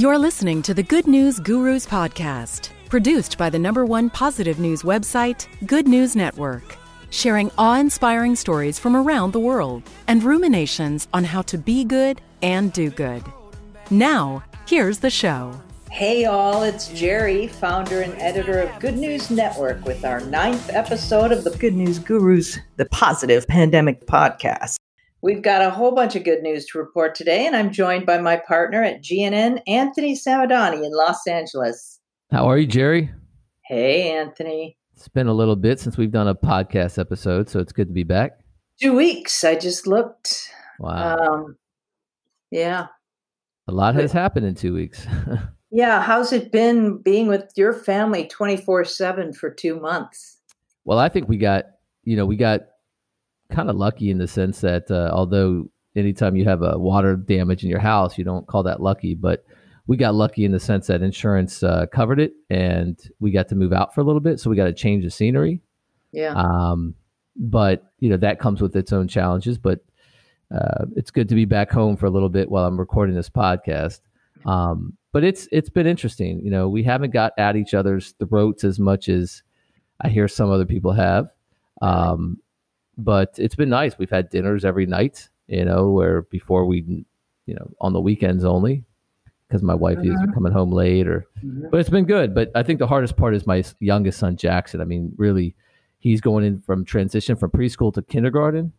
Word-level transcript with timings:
You're 0.00 0.18
listening 0.18 0.62
to 0.62 0.72
the 0.72 0.82
Good 0.82 1.06
News 1.06 1.38
Gurus 1.40 1.84
podcast, 1.84 2.70
produced 2.88 3.36
by 3.36 3.50
the 3.50 3.58
number 3.58 3.84
one 3.84 4.08
positive 4.08 4.58
news 4.58 4.82
website, 4.82 5.46
Good 5.66 5.86
News 5.86 6.16
Network, 6.16 6.78
sharing 7.10 7.50
awe 7.58 7.78
inspiring 7.78 8.34
stories 8.34 8.78
from 8.78 8.96
around 8.96 9.32
the 9.32 9.40
world 9.40 9.82
and 10.06 10.22
ruminations 10.22 11.06
on 11.12 11.24
how 11.24 11.42
to 11.42 11.58
be 11.58 11.84
good 11.84 12.20
and 12.40 12.72
do 12.72 12.88
good. 12.88 13.22
Now, 13.90 14.42
here's 14.66 15.00
the 15.00 15.10
show. 15.10 15.60
Hey, 15.90 16.24
all, 16.24 16.62
it's 16.62 16.88
Geri, 16.92 17.48
founder 17.48 18.00
and 18.00 18.14
editor 18.14 18.60
of 18.60 18.80
Good 18.80 18.96
News 18.96 19.28
Network, 19.28 19.84
with 19.84 20.04
our 20.04 20.20
ninth 20.20 20.70
episode 20.72 21.32
of 21.32 21.42
the 21.42 21.50
Good 21.50 21.74
News 21.74 21.98
Gurus, 21.98 22.58
the 22.76 22.86
Positive 22.86 23.46
Pandemic 23.48 24.06
Podcast. 24.06 24.76
We've 25.20 25.42
got 25.42 25.62
a 25.62 25.68
whole 25.68 25.92
bunch 25.92 26.14
of 26.14 26.22
good 26.22 26.42
news 26.42 26.64
to 26.66 26.78
report 26.78 27.16
today, 27.16 27.44
and 27.44 27.56
I'm 27.56 27.72
joined 27.72 28.06
by 28.06 28.18
my 28.18 28.36
partner 28.36 28.84
at 28.84 29.02
GNN, 29.02 29.62
Anthony 29.66 30.14
Samadani 30.14 30.84
in 30.84 30.92
Los 30.92 31.26
Angeles. 31.26 31.98
How 32.30 32.48
are 32.48 32.56
you, 32.56 32.68
Geri? 32.68 33.10
Hey, 33.66 34.12
Anthony. 34.12 34.78
It's 34.94 35.08
been 35.08 35.26
a 35.26 35.34
little 35.34 35.56
bit 35.56 35.80
since 35.80 35.98
we've 35.98 36.12
done 36.12 36.28
a 36.28 36.36
podcast 36.36 36.98
episode, 36.98 37.50
so 37.50 37.58
it's 37.58 37.72
good 37.72 37.88
to 37.88 37.94
be 37.94 38.04
back. 38.04 38.38
Two 38.80 38.94
weeks. 38.94 39.42
I 39.42 39.56
just 39.56 39.88
looked. 39.88 40.50
Wow. 40.78 41.16
Um, 41.16 41.56
yeah. 42.52 42.86
a 43.66 43.72
lot 43.72 43.96
has 43.96 44.12
happened 44.12 44.46
in 44.46 44.54
two 44.54 44.72
weeks. 44.72 45.04
Yeah. 45.70 46.02
How's 46.02 46.32
it 46.32 46.50
been 46.50 46.98
being 46.98 47.28
with 47.28 47.52
your 47.56 47.72
family 47.72 48.26
24 48.26 48.84
7 48.84 49.32
for 49.32 49.50
two 49.50 49.78
months? 49.78 50.40
well, 50.84 50.98
I 50.98 51.08
think 51.08 51.28
we 51.28 51.36
got, 51.36 51.66
you 52.04 52.16
know, 52.16 52.26
we 52.26 52.36
got 52.36 52.62
kind 53.50 53.70
of 53.70 53.76
lucky 53.76 54.10
in 54.10 54.18
the 54.18 54.26
sense 54.26 54.60
that 54.60 54.90
uh, 54.90 55.10
although 55.12 55.70
anytime 55.96 56.36
you 56.36 56.44
have 56.44 56.62
a 56.62 56.78
water 56.78 57.16
damage 57.16 57.62
in 57.62 57.70
your 57.70 57.80
house, 57.80 58.16
you 58.16 58.24
don't 58.24 58.46
call 58.46 58.62
that 58.64 58.80
lucky, 58.80 59.14
but 59.14 59.44
we 59.86 59.96
got 59.96 60.14
lucky 60.14 60.44
in 60.44 60.52
the 60.52 60.60
sense 60.60 60.86
that 60.86 61.02
insurance 61.02 61.62
uh, 61.62 61.86
covered 61.92 62.20
it 62.20 62.32
and 62.48 62.98
we 63.18 63.30
got 63.30 63.48
to 63.48 63.54
move 63.54 63.72
out 63.72 63.94
for 63.94 64.00
a 64.00 64.04
little 64.04 64.20
bit. 64.20 64.40
So 64.40 64.50
we 64.50 64.56
got 64.56 64.64
to 64.64 64.72
change 64.72 65.04
the 65.04 65.10
scenery. 65.10 65.60
Yeah. 66.12 66.34
Um, 66.34 66.94
but 67.36 67.92
you 68.00 68.10
know 68.10 68.16
that 68.16 68.40
comes 68.40 68.60
with 68.60 68.74
its 68.74 68.92
own 68.92 69.06
challenges. 69.06 69.58
But 69.58 69.80
uh, 70.52 70.86
it's 70.96 71.12
good 71.12 71.28
to 71.28 71.34
be 71.34 71.44
back 71.44 71.70
home 71.70 71.96
for 71.96 72.06
a 72.06 72.10
little 72.10 72.28
bit 72.28 72.50
while 72.50 72.64
I'm 72.64 72.78
recording 72.78 73.14
this 73.14 73.30
podcast. 73.30 74.00
Um, 74.44 74.96
but 75.12 75.24
it's 75.24 75.48
it's 75.52 75.70
been 75.70 75.86
interesting. 75.86 76.40
You 76.44 76.50
know, 76.50 76.68
we 76.68 76.82
haven't 76.82 77.12
got 77.12 77.32
at 77.38 77.56
each 77.56 77.74
other's 77.74 78.12
throats 78.12 78.64
as 78.64 78.78
much 78.78 79.08
as 79.08 79.42
I 80.00 80.08
hear 80.08 80.28
some 80.28 80.50
other 80.50 80.66
people 80.66 80.92
have. 80.92 81.30
Um, 81.82 82.38
but 82.96 83.34
it's 83.38 83.54
been 83.54 83.70
nice. 83.70 83.98
We've 83.98 84.10
had 84.10 84.30
dinners 84.30 84.64
every 84.64 84.86
night. 84.86 85.28
You 85.48 85.64
know, 85.64 85.90
where 85.90 86.22
before 86.22 86.64
we, 86.64 87.04
you 87.46 87.54
know, 87.54 87.70
on 87.80 87.92
the 87.92 88.00
weekends 88.00 88.44
only 88.44 88.84
because 89.50 89.62
my 89.64 89.74
wife 89.74 89.98
is 90.04 90.16
coming 90.32 90.52
home 90.52 90.70
late 90.70 91.08
or 91.08 91.26
but 91.42 91.80
it's 91.80 91.90
been 91.90 92.04
good 92.04 92.34
but 92.34 92.50
i 92.54 92.62
think 92.62 92.78
the 92.78 92.86
hardest 92.86 93.16
part 93.16 93.34
is 93.34 93.46
my 93.46 93.64
youngest 93.80 94.18
son 94.18 94.36
jackson 94.36 94.80
i 94.80 94.84
mean 94.84 95.12
really 95.16 95.56
he's 95.98 96.20
going 96.20 96.44
in 96.44 96.60
from 96.60 96.84
transition 96.84 97.34
from 97.34 97.50
preschool 97.50 97.92
to 97.92 98.00
kindergarten 98.02 98.72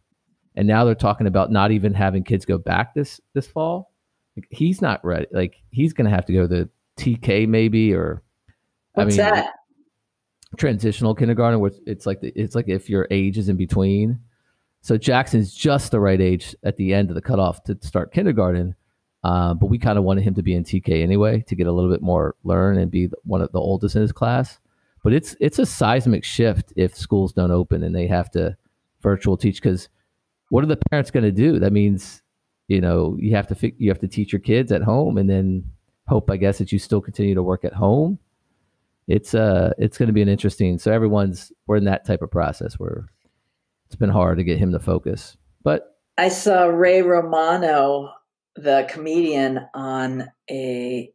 and 0.55 0.67
now 0.67 0.85
they're 0.85 0.95
talking 0.95 1.27
about 1.27 1.52
not 1.52 1.71
even 1.71 1.93
having 1.93 2.23
kids 2.23 2.45
go 2.45 2.57
back 2.57 2.93
this 2.93 3.19
this 3.33 3.47
fall 3.47 3.91
like, 4.35 4.47
he's 4.49 4.81
not 4.81 5.03
ready 5.03 5.27
like 5.31 5.61
he's 5.71 5.93
gonna 5.93 6.09
have 6.09 6.25
to 6.25 6.33
go 6.33 6.47
to 6.47 6.69
tk 6.97 7.47
maybe 7.47 7.93
or 7.93 8.21
What's 8.93 9.17
I 9.17 9.23
mean, 9.23 9.33
that? 9.33 9.53
transitional 10.57 11.15
kindergarten 11.15 11.59
where 11.59 11.71
it's 11.85 12.05
like 12.05 12.19
the, 12.21 12.33
it's 12.35 12.55
like 12.55 12.67
if 12.67 12.89
your 12.89 13.07
age 13.09 13.37
is 13.37 13.47
in 13.49 13.55
between. 13.57 14.19
So 14.81 14.97
jackson's 14.97 15.53
just 15.53 15.91
the 15.91 15.99
right 15.99 16.19
age 16.19 16.55
at 16.63 16.75
the 16.77 16.93
end 16.93 17.09
of 17.09 17.15
the 17.15 17.21
cutoff 17.21 17.63
to 17.65 17.77
start 17.81 18.11
kindergarten 18.13 18.75
uh, 19.23 19.53
but 19.53 19.67
we 19.67 19.77
kind 19.77 19.97
of 19.99 20.03
wanted 20.03 20.23
him 20.23 20.33
to 20.33 20.41
be 20.41 20.55
in 20.55 20.64
tk 20.64 20.89
anyway 21.02 21.41
to 21.41 21.55
get 21.55 21.67
a 21.67 21.71
little 21.71 21.91
bit 21.91 22.02
more 22.02 22.36
learn 22.43 22.77
and 22.77 22.89
be 22.89 23.05
the- 23.05 23.17
one 23.23 23.41
of 23.41 23.52
the 23.52 23.59
oldest 23.59 23.95
in 23.95 24.02
his 24.02 24.11
class. 24.11 24.59
But 25.03 25.14
it's 25.14 25.36
it's 25.39 25.59
a 25.59 25.65
seismic 25.65 26.23
shift 26.23 26.73
if 26.75 26.95
schools 26.95 27.33
don't 27.33 27.52
open 27.52 27.83
and 27.83 27.95
they 27.95 28.08
have 28.08 28.30
to 28.31 28.55
virtual 29.02 29.37
teach 29.37 29.61
because 29.61 29.89
what 30.49 30.64
are 30.64 30.67
the 30.67 30.77
parents 30.89 31.11
going 31.11 31.23
to 31.23 31.31
do? 31.31 31.59
That 31.59 31.71
means 31.73 32.21
you 32.71 32.82
know 32.82 33.17
you 33.20 33.36
have 33.36 33.48
to 33.48 33.55
fi- 33.55 33.76
you 33.77 33.89
have 33.89 33.99
to 33.99 34.08
teach 34.08 34.32
your 34.32 34.39
kids 34.39 34.71
at 34.71 34.82
home 34.82 35.17
and 35.17 35.30
then 35.30 35.64
hope 36.08 36.30
i 36.32 36.37
guess 36.37 36.58
that 36.58 36.71
you 36.71 36.80
still 36.80 37.02
continue 37.02 37.36
to 37.36 37.43
work 37.43 37.64
at 37.65 37.73
home 37.73 38.17
it's 39.08 39.33
uh 39.33 39.71
it's 39.77 39.98
going 39.98 40.08
to 40.08 40.14
be 40.14 40.21
an 40.21 40.30
interesting 40.30 40.80
so 40.80 40.92
everyone's 40.92 41.52
we're 41.67 41.76
in 41.76 41.86
that 41.86 42.05
type 42.05 42.21
of 42.21 42.32
process 42.32 42.80
where 42.80 43.05
it's 43.86 43.95
been 43.95 44.09
hard 44.09 44.37
to 44.37 44.43
get 44.43 44.58
him 44.58 44.71
to 44.71 44.80
focus 44.80 45.37
but 45.64 45.92
I 46.17 46.30
saw 46.30 46.65
Ray 46.65 47.02
Romano, 47.02 48.14
the 48.55 48.88
comedian, 48.89 49.65
on 49.73 50.30
a 50.49 51.11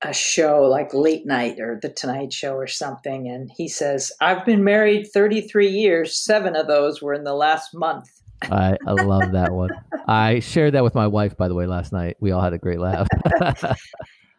a 0.00 0.12
show 0.12 0.62
like 0.62 0.94
late 0.94 1.26
night 1.26 1.58
or 1.58 1.80
the 1.82 1.88
Tonight 1.88 2.32
Show 2.32 2.54
or 2.54 2.68
something, 2.68 3.28
and 3.28 3.50
he 3.56 3.66
says, 3.66 4.12
"I've 4.20 4.46
been 4.46 4.62
married 4.62 5.08
33 5.12 5.70
years. 5.70 6.16
Seven 6.16 6.54
of 6.54 6.68
those 6.68 7.02
were 7.02 7.14
in 7.14 7.24
the 7.24 7.34
last 7.34 7.74
month." 7.74 8.08
I 8.42 8.76
i 8.86 8.92
love 8.92 9.32
that 9.32 9.52
one 9.52 9.70
i 10.06 10.38
shared 10.40 10.74
that 10.74 10.84
with 10.84 10.94
my 10.94 11.06
wife 11.06 11.36
by 11.36 11.48
the 11.48 11.54
way 11.54 11.66
last 11.66 11.92
night 11.92 12.16
we 12.20 12.30
all 12.30 12.42
had 12.42 12.52
a 12.52 12.58
great 12.58 12.80
laugh 12.80 13.08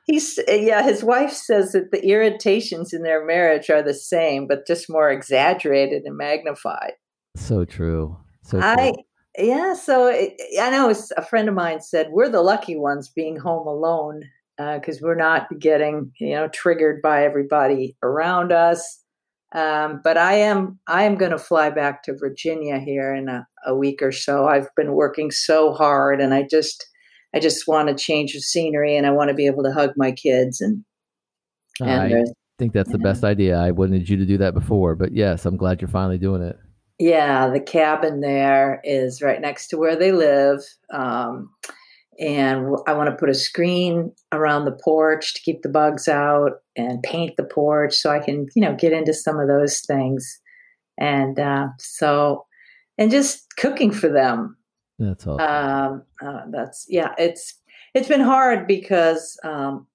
He's 0.06 0.40
yeah. 0.48 0.82
His 0.82 1.04
wife 1.04 1.32
says 1.32 1.74
that 1.74 1.92
the 1.92 2.04
irritations 2.04 2.94
in 2.94 3.04
their 3.04 3.24
marriage 3.24 3.70
are 3.70 3.84
the 3.84 3.94
same, 3.94 4.48
but 4.48 4.66
just 4.66 4.90
more 4.90 5.12
exaggerated 5.12 6.02
and 6.04 6.18
magnified. 6.18 6.94
so 7.36 7.64
true 7.64 8.18
so 8.50 8.60
I 8.60 8.94
yeah. 9.38 9.76
So 9.76 10.08
it, 10.08 10.34
I 10.60 10.72
know 10.72 10.94
a 11.16 11.24
friend 11.24 11.48
of 11.48 11.54
mine 11.54 11.81
said 11.81 12.08
we're 12.10 12.30
the 12.30 12.42
lucky 12.42 12.76
ones 12.76 13.10
being 13.10 13.38
home 13.38 13.68
alone 13.68 14.24
because 14.58 15.02
we're 15.02 15.16
not 15.16 15.48
getting 15.60 16.12
you 16.20 16.31
know 16.31 16.48
triggered 16.48 17.02
by 17.02 17.24
everybody 17.24 17.96
around 18.02 18.52
us. 18.52 19.04
Um, 19.54 20.02
but 20.04 20.18
I 20.18 20.34
am 20.34 20.80
I 20.88 21.04
am 21.04 21.16
going 21.16 21.31
to 21.31 21.38
fly 21.38 21.70
back 21.70 22.02
to 22.04 22.18
Virginia 22.18 22.80
here 22.80 23.14
in 23.14 23.30
a, 23.30 23.48
a 23.66 23.75
week 23.75 24.02
or 24.02 24.12
so. 24.12 24.47
I've 24.47 24.68
been 24.75 24.94
working 24.94 25.31
so 25.31 25.74
hard, 25.74 26.22
and 26.22 26.34
I 26.34 26.44
just 26.44 26.86
I 27.34 27.40
just 27.40 27.68
want 27.68 27.90
to 27.90 27.96
change 27.96 28.34
the 28.34 28.40
scenery, 28.40 28.96
and 28.96 29.06
I 29.06 29.12
want 29.12 29.30
to 29.30 29.36
be 29.36 29.46
able 29.46 29.64
to 29.64 29.74
hug 29.74 29.92
my 29.96 30.12
kids 30.12 30.62
and 30.62 30.84
and 31.81 32.14
i 32.14 32.24
think 32.58 32.74
that's 32.74 32.92
the 32.92 32.98
best 32.98 33.24
idea 33.24 33.58
i 33.58 33.72
wanted 33.72 34.09
you 34.09 34.18
to 34.18 34.25
do 34.25 34.38
that 34.38 34.53
before 34.53 34.96
but 34.96 35.14
yes 35.14 35.46
i'm 35.46 35.56
glad 35.56 35.80
you're 35.80 35.88
finally 35.88 36.18
doing 36.18 36.42
it 36.42 36.59
Yeah, 37.00 37.50
the 37.50 37.62
cabin 37.62 38.19
there 38.19 38.81
is 38.84 39.22
right 39.22 39.40
next 39.40 39.69
to 39.69 39.78
where 39.78 39.96
they 39.96 40.12
live. 40.12 40.59
Um, 40.94 41.50
and 42.19 42.75
I 42.88 42.94
want 42.94 43.09
to 43.09 43.16
put 43.16 43.30
a 43.30 43.34
screen 43.34 44.12
around 44.34 44.66
the 44.66 44.78
porch 44.84 45.34
to 45.34 45.42
keep 45.42 45.62
the 45.62 45.69
bugs 45.69 46.09
out 46.09 46.52
and 46.75 47.02
paint 47.02 47.38
the 47.38 47.46
porch 47.46 47.96
so 47.96 48.09
I 48.09 48.19
can, 48.19 48.48
you 48.53 48.62
know, 48.62 48.75
get 48.75 48.92
into 48.92 49.14
some 49.14 49.40
of 49.40 49.48
those 49.48 49.80
things. 49.80 50.42
And 51.00 51.40
uh, 51.40 51.68
so, 51.80 52.46
and 53.00 53.10
just 53.10 53.56
cooking 53.58 53.92
for 53.92 54.10
them. 54.10 54.58
that's 55.00 55.26
all 55.26 55.42
Um, 55.42 56.04
uh, 56.24 56.42
that's, 56.52 56.86
yeah, 56.90 57.16
it's, 57.18 57.56
it's 57.96 58.10
been 58.10 58.22
hard 58.22 58.68
because 58.68 59.40
um, 59.44 59.88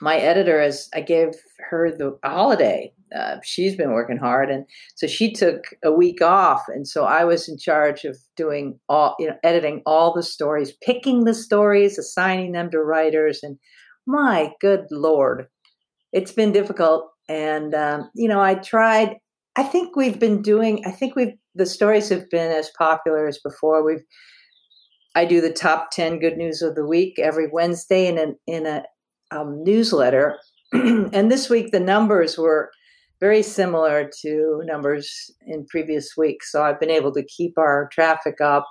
my 0.00 0.18
editor 0.18 0.60
is, 0.60 0.88
I 0.94 1.00
gave 1.00 1.30
her 1.70 1.90
the 1.90 2.18
a 2.22 2.28
holiday. 2.28 2.92
Uh, 3.16 3.36
she's 3.42 3.74
been 3.74 3.92
working 3.92 4.18
hard. 4.18 4.50
And 4.50 4.66
so 4.96 5.06
she 5.06 5.32
took 5.32 5.64
a 5.82 5.90
week 5.90 6.20
off. 6.20 6.64
And 6.68 6.86
so 6.86 7.04
I 7.04 7.24
was 7.24 7.48
in 7.48 7.56
charge 7.56 8.04
of 8.04 8.18
doing 8.36 8.78
all, 8.88 9.16
you 9.18 9.28
know, 9.28 9.36
editing 9.42 9.80
all 9.86 10.12
the 10.12 10.22
stories, 10.22 10.72
picking 10.82 11.24
the 11.24 11.34
stories, 11.34 11.98
assigning 11.98 12.52
them 12.52 12.70
to 12.70 12.80
writers. 12.80 13.40
And 13.42 13.58
my 14.06 14.52
good 14.60 14.86
Lord, 14.90 15.46
it's 16.12 16.32
been 16.32 16.52
difficult. 16.52 17.10
And, 17.28 17.74
um, 17.74 18.10
you 18.14 18.28
know, 18.28 18.40
I 18.40 18.56
tried, 18.56 19.16
I 19.56 19.62
think 19.62 19.96
we've 19.96 20.18
been 20.18 20.42
doing, 20.42 20.82
I 20.86 20.90
think 20.90 21.16
we've, 21.16 21.34
the 21.54 21.66
stories 21.66 22.08
have 22.10 22.28
been 22.30 22.50
as 22.52 22.70
popular 22.76 23.26
as 23.26 23.38
before. 23.38 23.84
We've, 23.84 24.04
I 25.14 25.24
do 25.24 25.40
the 25.40 25.52
top 25.52 25.90
10 25.92 26.18
good 26.18 26.36
news 26.36 26.60
of 26.60 26.74
the 26.74 26.86
week 26.86 27.18
every 27.18 27.48
Wednesday 27.50 28.06
in, 28.06 28.36
in 28.46 28.66
a 28.66 28.84
um, 29.30 29.64
newsletter. 29.64 30.38
and 30.72 31.30
this 31.30 31.48
week 31.48 31.72
the 31.72 31.80
numbers 31.80 32.36
were 32.36 32.70
very 33.18 33.42
similar 33.42 34.10
to 34.22 34.60
numbers 34.64 35.30
in 35.46 35.66
previous 35.66 36.16
weeks. 36.16 36.52
So 36.52 36.62
I've 36.62 36.78
been 36.78 36.90
able 36.90 37.12
to 37.12 37.24
keep 37.24 37.56
our 37.56 37.88
traffic 37.92 38.40
up. 38.42 38.68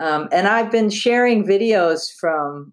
Um, 0.00 0.28
and 0.32 0.46
I've 0.46 0.70
been 0.70 0.90
sharing 0.90 1.44
videos 1.46 2.08
from 2.18 2.72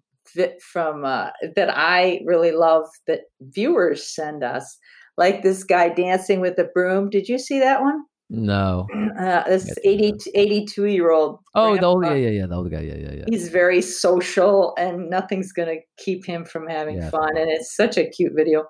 from 0.60 1.04
uh, 1.04 1.30
that 1.54 1.70
I 1.70 2.20
really 2.24 2.52
love 2.52 2.84
that 3.06 3.20
viewers 3.40 4.06
send 4.06 4.44
us, 4.44 4.78
like 5.16 5.42
this 5.42 5.64
guy 5.64 5.88
dancing 5.88 6.40
with 6.40 6.58
a 6.58 6.64
broom. 6.74 7.10
Did 7.10 7.28
you 7.28 7.38
see 7.38 7.58
that 7.60 7.80
one? 7.82 8.02
no 8.28 8.86
Uh, 9.20 9.44
this 9.44 9.66
Yes. 9.68 9.78
80, 9.84 10.14
82 10.34 10.86
year 10.86 11.12
old. 11.12 11.38
oh 11.54 11.76
the 11.76 11.84
old 11.86 12.04
yeah 12.04 12.14
yeah 12.14 12.28
yeah 12.30 12.46
the 12.46 12.56
old 12.56 12.70
guy 12.72 12.80
yeah 12.80 12.96
yeah 12.96 13.12
yeah 13.18 13.24
He's 13.28 13.48
very 13.50 13.80
social, 13.80 14.74
and 14.76 15.08
nothing's 15.08 15.52
going 15.52 15.68
to 15.68 15.80
keep 16.04 16.26
him 16.26 16.44
from 16.44 16.66
having 16.66 16.96
Yeah. 16.96 17.10
fun. 17.10 17.36
And 17.36 17.48
it's 17.48 17.74
such 17.74 17.96
a 17.96 18.04
cute 18.10 18.32
video. 18.34 18.64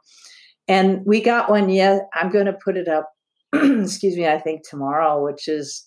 And 0.69 1.00
we 1.06 1.20
got 1.22 1.48
one. 1.50 1.69
Yeah, 1.70 2.00
I'm 2.14 2.28
going 2.31 2.46
to 2.46 2.52
put 2.64 2.76
it 2.76 2.87
up 2.88 3.08
excuse 3.54 4.14
me, 4.16 4.26
I 4.28 4.38
think 4.38 4.60
tomorrow, 4.69 5.25
which 5.25 5.48
is 5.48 5.87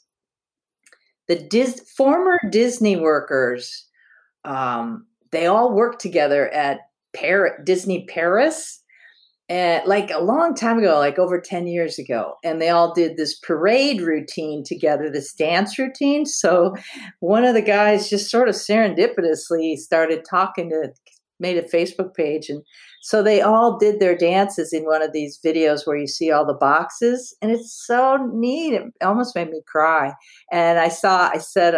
the 1.27 1.35
Dis- 1.35 1.85
former 1.95 2.39
Disney 2.49 2.95
workers. 2.97 3.85
Um, 4.45 5.05
they 5.31 5.45
all 5.45 5.75
work 5.75 5.99
together 5.99 6.49
at 6.49 6.79
Paris, 7.13 7.53
Disney 7.65 8.05
Paris, 8.09 8.78
and 9.49 9.85
like 9.87 10.11
a 10.11 10.23
long 10.23 10.53
time 10.53 10.77
ago, 10.77 10.99
like 10.99 11.19
over 11.19 11.41
ten 11.41 11.67
years 11.67 11.99
ago, 11.99 12.35
and 12.43 12.61
they 12.61 12.69
all 12.69 12.93
did 12.93 13.17
this 13.17 13.37
parade 13.39 14.01
routine 14.01 14.63
together, 14.63 15.09
this 15.09 15.33
dance 15.33 15.77
routine. 15.79 16.25
So 16.25 16.75
one 17.19 17.43
of 17.43 17.55
the 17.55 17.61
guys 17.61 18.09
just 18.09 18.29
sort 18.29 18.47
of 18.47 18.55
serendipitously 18.55 19.75
started 19.77 20.23
talking 20.29 20.69
to, 20.69 20.93
made 21.39 21.57
a 21.57 21.63
Facebook 21.63 22.13
page, 22.13 22.49
and 22.49 22.63
so 23.01 23.23
they 23.23 23.41
all 23.41 23.77
did 23.77 23.99
their 23.99 24.17
dances 24.17 24.73
in 24.73 24.83
one 24.83 25.01
of 25.01 25.13
these 25.13 25.39
videos 25.43 25.87
where 25.87 25.97
you 25.97 26.05
see 26.05 26.31
all 26.31 26.45
the 26.45 26.53
boxes, 26.53 27.35
and 27.41 27.49
it's 27.49 27.73
so 27.87 28.17
neat. 28.33 28.73
It 28.73 28.83
almost 29.01 29.35
made 29.35 29.49
me 29.49 29.61
cry. 29.65 30.13
And 30.51 30.77
I 30.77 30.89
saw, 30.89 31.29
I 31.33 31.37
said, 31.37 31.75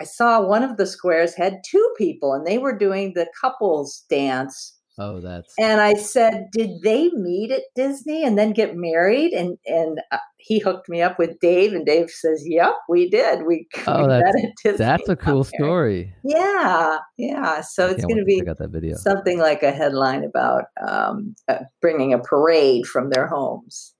I 0.00 0.04
saw 0.04 0.44
one 0.44 0.64
of 0.64 0.76
the 0.76 0.86
squares 0.86 1.36
had 1.36 1.58
two 1.64 1.88
people, 1.96 2.32
and 2.32 2.44
they 2.44 2.58
were 2.58 2.76
doing 2.76 3.12
the 3.14 3.28
couples 3.40 4.04
dance. 4.10 4.76
Oh, 4.96 5.20
that's 5.20 5.52
And 5.58 5.80
I 5.80 5.94
said, 5.94 6.48
"Did 6.52 6.82
they 6.82 7.10
meet 7.10 7.50
at 7.50 7.62
Disney 7.74 8.24
and 8.24 8.38
then 8.38 8.52
get 8.52 8.76
married?" 8.76 9.32
And 9.32 9.58
and 9.66 10.00
uh, 10.12 10.18
he 10.36 10.60
hooked 10.60 10.88
me 10.88 11.02
up 11.02 11.18
with 11.18 11.40
Dave, 11.40 11.72
and 11.72 11.84
Dave 11.84 12.10
says, 12.10 12.44
"Yep, 12.46 12.74
we 12.88 13.10
did. 13.10 13.44
We, 13.44 13.66
Oh, 13.88 14.02
we 14.02 14.08
that's- 14.08 14.34
met 14.34 14.44
at 14.44 14.50
Disney." 14.62 14.78
that's 14.78 15.08
a 15.08 15.16
cool 15.16 15.42
story. 15.42 16.14
Yeah, 16.22 16.98
yeah. 17.16 17.60
So 17.62 17.88
it's 17.88 18.04
going 18.04 18.18
to 18.18 18.24
be 18.24 18.40
check 18.40 18.56
that 18.58 18.70
video. 18.70 18.96
something 18.96 19.38
like 19.38 19.62
a 19.64 19.72
headline 19.72 20.22
about 20.22 20.66
um, 20.86 21.34
uh, 21.48 21.58
bringing 21.80 22.12
a 22.12 22.18
parade 22.20 22.86
from 22.86 23.10
their 23.10 23.26
homes. 23.26 23.94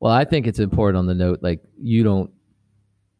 Well, 0.00 0.12
I 0.12 0.24
think 0.24 0.46
it's 0.46 0.60
important 0.60 0.96
on 0.98 1.06
the 1.06 1.14
note, 1.14 1.40
like 1.42 1.60
you 1.82 2.04
don't 2.04 2.30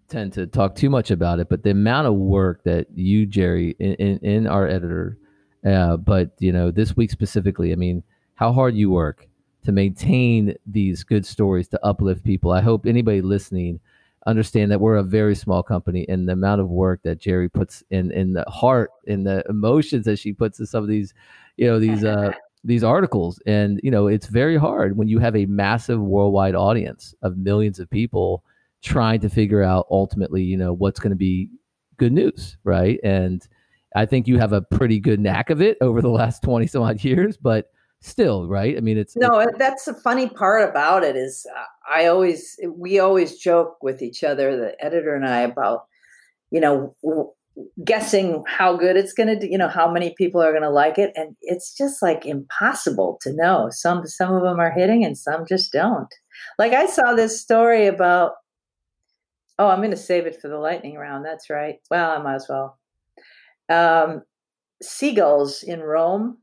tend 0.09 0.33
to 0.35 0.47
talk 0.47 0.75
too 0.77 0.89
much 0.89 1.11
about 1.11 1.41
it, 1.41 1.49
but 1.51 1.63
the 1.63 1.71
amount 1.71 2.07
of 2.07 2.15
work 2.15 2.63
that 2.65 2.87
you, 2.95 3.27
Geri, 3.27 3.77
in, 3.79 3.95
in, 3.95 4.19
in 4.19 4.47
our 4.47 4.67
editor, 4.67 5.19
uh, 5.65 5.97
but 5.97 6.31
you 6.39 6.53
know, 6.53 6.71
this 6.71 6.97
week 6.97 7.11
specifically, 7.11 7.73
I 7.73 7.77
mean, 7.77 8.03
how 8.35 8.53
hard 8.53 8.75
you 8.75 8.91
work 8.91 9.29
to 9.65 9.73
maintain 9.73 10.55
these 10.67 11.05
good 11.05 11.27
stories 11.27 11.69
to 11.69 11.85
uplift 11.85 12.25
people. 12.25 12.53
I 12.53 12.61
hope 12.61 12.87
anybody 12.87 13.21
listening 13.21 13.81
understand 14.27 14.71
that 14.71 14.81
we're 14.81 14.97
a 14.97 15.03
very 15.03 15.35
small 15.35 15.63
company 15.63 16.07
and 16.09 16.29
the 16.29 16.33
amount 16.33 16.61
of 16.61 16.69
work 16.69 17.01
that 17.03 17.21
Geri 17.21 17.49
puts 17.49 17.83
in 17.91 18.11
in 18.13 18.33
the 18.33 18.45
heart 18.45 18.91
in 19.05 19.25
the 19.25 19.43
emotions 19.49 20.05
that 20.05 20.19
she 20.19 20.33
puts 20.33 20.61
in 20.61 20.67
some 20.67 20.83
of 20.83 20.89
these, 20.89 21.15
you 21.57 21.67
know, 21.67 21.79
these 21.79 22.05
uh 22.05 22.33
these 22.65 22.83
articles 22.83 23.41
and 23.47 23.81
you 23.85 23.91
know 23.91 24.09
it's 24.09 24.27
very 24.27 24.57
hard 24.57 24.97
when 24.97 25.07
you 25.09 25.19
have 25.21 25.37
a 25.37 25.47
massive 25.47 26.01
worldwide 26.01 26.57
audience 26.57 27.15
of 27.23 27.37
millions 27.39 27.79
of 27.79 27.89
people 27.89 28.43
trying 28.83 29.21
to 29.21 29.29
figure 29.29 29.63
out 29.63 29.87
ultimately 29.91 30.43
you 30.43 30.57
know 30.57 30.73
what's 30.73 30.99
going 30.99 31.11
to 31.11 31.17
be 31.17 31.49
good 31.99 32.13
news 32.13 32.57
right 32.65 32.99
and 33.05 33.47
i 33.97 34.07
think 34.07 34.27
you 34.27 34.39
have 34.39 34.53
a 34.53 34.63
pretty 34.63 35.01
good 35.01 35.21
knack 35.21 35.51
of 35.51 35.61
it 35.61 35.77
over 35.81 36.01
the 36.01 36.11
last 36.11 36.43
20 36.45 36.67
some 36.67 36.83
odd 36.83 37.03
years 37.03 37.37
but 37.37 37.71
still 38.01 38.47
right 38.47 38.77
i 38.77 38.81
mean 38.81 38.97
it's 38.97 39.17
No, 39.17 39.45
that's 39.59 39.85
the 39.85 39.95
funny 39.95 40.29
part 40.29 40.69
about 40.69 41.03
it 41.03 41.17
is 41.17 41.45
uh, 41.57 41.65
I 41.89 42.07
always 42.07 42.59
we 42.69 42.99
always 42.99 43.39
joke 43.39 43.79
with 43.83 44.03
each 44.03 44.23
other, 44.23 44.57
the 44.57 44.85
editor 44.85 45.15
and 45.15 45.27
I, 45.27 45.41
about 45.41 45.87
you 46.51 46.61
know 46.61 46.95
guessing 47.85 48.45
how 48.47 48.77
good 48.77 48.97
it's 48.97 49.13
going 49.13 49.27
to 49.29 49.39
do, 49.39 49.49
you 49.51 49.59
know 49.59 49.69
how 49.69 49.91
many 49.91 50.15
people 50.17 50.41
are 50.41 50.53
going 50.53 50.63
to 50.63 50.71
like 50.71 50.99
it, 50.99 51.13
and 51.17 51.35
it's 51.43 51.75
just 51.75 52.03
like 52.03 52.27
impossible 52.27 53.19
to 53.23 53.33
know. 53.35 53.69
Some 53.71 54.07
some 54.07 54.35
of 54.35 54.43
them 54.43 54.61
are 54.61 54.71
hitting, 54.71 55.05
and 55.05 55.17
some 55.17 55.47
just 55.47 55.73
don't. 55.73 56.13
Like 56.59 56.73
I 56.73 56.87
saw 56.87 57.15
this 57.15 57.41
story 57.41 57.87
about. 57.87 58.33
Oh, 59.61 59.69
I'm 59.69 59.81
going 59.81 59.91
to 59.91 59.97
save 59.97 60.27
it 60.27 60.41
for 60.41 60.47
the 60.47 60.59
lightning 60.59 60.97
round. 60.97 61.25
That's 61.25 61.51
right. 61.51 61.81
Well, 61.91 62.13
I 62.13 62.23
might 62.23 62.37
as 62.37 62.47
well. 62.49 62.79
Um, 63.69 64.23
seagulls 64.83 65.63
in 65.63 65.81
Rome 65.81 66.39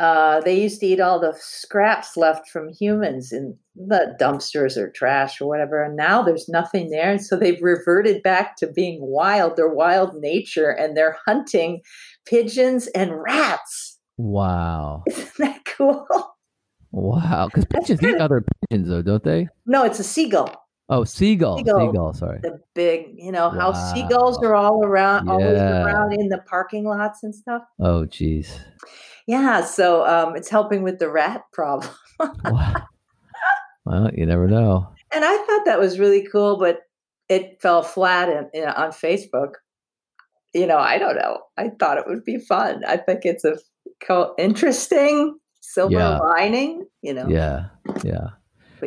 uh, 0.00 0.40
they 0.42 0.60
used 0.60 0.78
to 0.80 0.86
eat 0.86 1.00
all 1.00 1.18
the 1.18 1.34
scraps 1.40 2.16
left 2.16 2.48
from 2.48 2.68
humans 2.68 3.32
in 3.32 3.58
the 3.74 4.16
dumpsters 4.20 4.76
or 4.76 4.90
trash 4.90 5.40
or 5.40 5.48
whatever. 5.48 5.82
And 5.82 5.96
now 5.96 6.22
there's 6.22 6.48
nothing 6.48 6.90
there. 6.90 7.10
And 7.10 7.20
so 7.24 7.36
they've 7.36 7.60
reverted 7.60 8.22
back 8.22 8.56
to 8.56 8.68
being 8.68 8.98
wild, 9.00 9.56
their 9.56 9.68
wild 9.68 10.14
nature, 10.14 10.70
and 10.70 10.96
they're 10.96 11.18
hunting 11.26 11.80
pigeons 12.26 12.86
and 12.88 13.20
rats. 13.20 13.98
wow 14.16 15.02
Isn't 15.08 15.38
that 15.38 15.64
cool? 15.64 16.06
wow 16.90 17.48
because 17.48 17.66
pigeons 17.66 18.02
eat 18.02 18.16
other 18.16 18.44
pigeons 18.70 18.88
though 18.88 19.02
don't 19.02 19.22
they 19.22 19.48
No, 19.66 19.84
it's 19.84 19.98
a 19.98 20.04
seagull. 20.04 20.67
Oh 20.88 21.04
seagull 21.04 21.58
Seagull. 21.58 21.86
seagull 21.90 22.12
sorry 22.14 22.40
The 22.42 22.60
big, 22.74 23.14
you 23.16 23.30
know, 23.32 23.50
how 23.50 23.72
seagulls 23.72 24.38
are 24.42 24.54
all 24.54 24.84
around, 24.84 25.28
always 25.28 25.58
around 25.60 26.12
in 26.14 26.28
the 26.28 26.38
parking 26.38 26.84
lots 26.84 27.22
and 27.22 27.34
stuff. 27.34 27.62
oh 27.80 28.04
jeez 28.06 28.48
Yeah. 29.26 29.62
So 29.64 30.06
um, 30.06 30.36
it's 30.36 30.48
helping 30.48 30.82
with 30.82 30.98
the 30.98 31.10
rat 31.10 31.42
problem. 31.52 31.90
wow 32.44 32.74
well 33.84 34.10
you 34.14 34.26
never 34.26 34.48
know 34.48 34.88
And 35.14 35.24
I 35.24 35.36
thought 35.46 35.64
that 35.66 35.78
was 35.78 35.98
really 35.98 36.26
cool, 36.30 36.58
but 36.58 36.80
it 37.28 37.60
fell 37.62 37.82
flat 37.82 38.28
in, 38.28 38.48
in, 38.62 38.68
on 38.68 38.90
Facebook. 38.90 39.54
You 40.54 40.66
know, 40.66 40.78
I 40.78 40.96
don't 40.98 41.16
know. 41.16 41.40
I 41.58 41.70
thought 41.78 41.98
it 41.98 42.04
would 42.06 42.24
be 42.24 42.38
fun. 42.38 42.82
I 42.86 42.96
think 42.96 43.20
it's 43.24 43.44
a 43.44 43.58
co- 44.02 44.34
interesting 44.38 45.38
silver 45.60 45.94
Yeah. 45.98 46.18
lining. 46.18 46.86
You 47.02 47.14
know, 47.14 47.26
yeah 47.28 47.66
yeah 48.04 48.28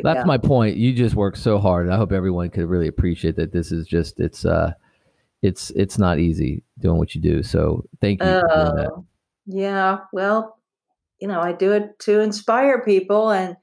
that's 0.02 0.18
yeah. 0.18 0.24
my 0.24 0.38
point 0.38 0.76
you 0.76 0.92
just 0.92 1.14
work 1.14 1.36
so 1.36 1.58
hard 1.58 1.86
and 1.86 1.94
i 1.94 1.96
hope 1.96 2.12
everyone 2.12 2.48
could 2.48 2.66
really 2.66 2.88
appreciate 2.88 3.36
that 3.36 3.52
this 3.52 3.72
is 3.72 3.86
just 3.86 4.18
it's 4.20 4.44
uh 4.44 4.72
it's 5.42 5.70
it's 5.72 5.98
not 5.98 6.18
easy 6.18 6.62
doing 6.78 6.98
what 6.98 7.14
you 7.14 7.20
do 7.20 7.42
so 7.42 7.84
thank 8.00 8.22
you 8.22 8.28
for 8.28 8.74
that. 8.76 8.90
Oh, 8.94 9.04
yeah. 9.46 9.98
Well, 10.12 10.58
you 11.20 11.28
know, 11.28 11.40
I 11.40 11.52
do 11.52 11.72
it 11.72 11.98
to 12.00 12.20
inspire 12.20 12.82
people, 12.82 13.30
and 13.30 13.56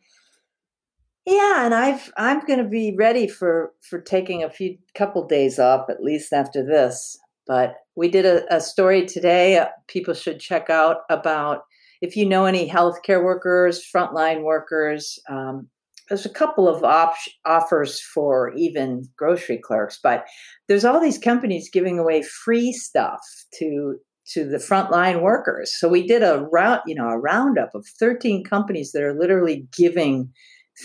yeah, 1.26 1.66
and 1.66 1.74
I've 1.74 2.12
I'm 2.18 2.46
going 2.46 2.60
to 2.60 2.70
be 2.70 2.96
ready 2.98 3.28
for 3.28 3.74
for 3.82 4.00
taking 4.00 4.44
a 4.44 4.50
few 4.50 4.78
couple 4.96 5.28
days 5.28 5.60
off 5.60 5.90
at 5.90 6.04
least 6.04 6.34
after 6.34 6.64
this. 6.64 7.18
But 7.48 7.76
we 7.96 8.10
did 8.10 8.26
a, 8.26 8.56
a 8.56 8.62
story 8.62 9.06
today. 9.06 9.58
Uh, 9.58 9.68
people 9.88 10.14
should 10.14 10.40
check 10.40 10.70
out 10.70 10.98
about 11.10 11.64
if 12.02 12.16
you 12.16 12.26
know 12.26 12.46
any 12.46 12.70
healthcare 12.70 13.24
workers, 13.24 13.84
frontline 13.84 14.44
workers. 14.44 15.20
Um, 15.28 15.68
there's 16.10 16.26
a 16.26 16.30
couple 16.30 16.68
of 16.68 16.84
op- 16.84 17.14
offers 17.46 18.02
for 18.02 18.52
even 18.56 19.08
grocery 19.16 19.58
clerks, 19.58 20.00
but 20.02 20.26
there's 20.68 20.84
all 20.84 21.00
these 21.00 21.20
companies 21.20 21.70
giving 21.70 22.00
away 22.00 22.24
free 22.24 22.74
stuff 22.74 23.22
to 23.60 23.98
to 24.34 24.48
the 24.48 24.58
frontline 24.58 25.22
workers. 25.22 25.74
So 25.74 25.88
we 25.90 26.06
did 26.06 26.22
a 26.22 26.48
round, 26.52 26.82
you 26.86 26.94
know, 26.94 27.10
a 27.10 27.18
roundup 27.18 27.74
of 27.74 27.88
13 28.00 28.44
companies 28.44 28.92
that 28.92 29.02
are 29.02 29.18
literally 29.18 29.68
giving 29.76 30.32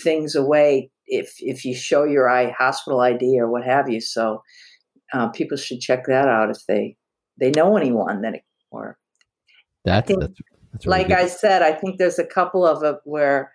things 0.03 0.35
away 0.35 0.89
if 1.05 1.35
if 1.39 1.63
you 1.65 1.75
show 1.75 2.03
your 2.03 2.29
I 2.29 2.51
hospital 2.51 3.01
ID 3.01 3.39
or 3.39 3.49
what 3.49 3.63
have 3.63 3.89
you. 3.89 4.01
So 4.01 4.41
uh, 5.13 5.29
people 5.29 5.57
should 5.57 5.79
check 5.79 6.05
that 6.05 6.27
out 6.27 6.49
if 6.49 6.65
they 6.67 6.97
they 7.39 7.51
know 7.51 7.77
anyone 7.77 8.21
that 8.21 8.35
it, 8.35 8.43
or 8.71 8.97
that's 9.83 10.07
think, 10.07 10.21
that's, 10.21 10.39
that's 10.71 10.85
really 10.85 10.99
like 10.99 11.07
good. 11.09 11.17
I 11.17 11.27
said, 11.27 11.61
I 11.61 11.73
think 11.73 11.97
there's 11.97 12.19
a 12.19 12.25
couple 12.25 12.65
of 12.65 12.83
it 12.83 12.97
where 13.03 13.51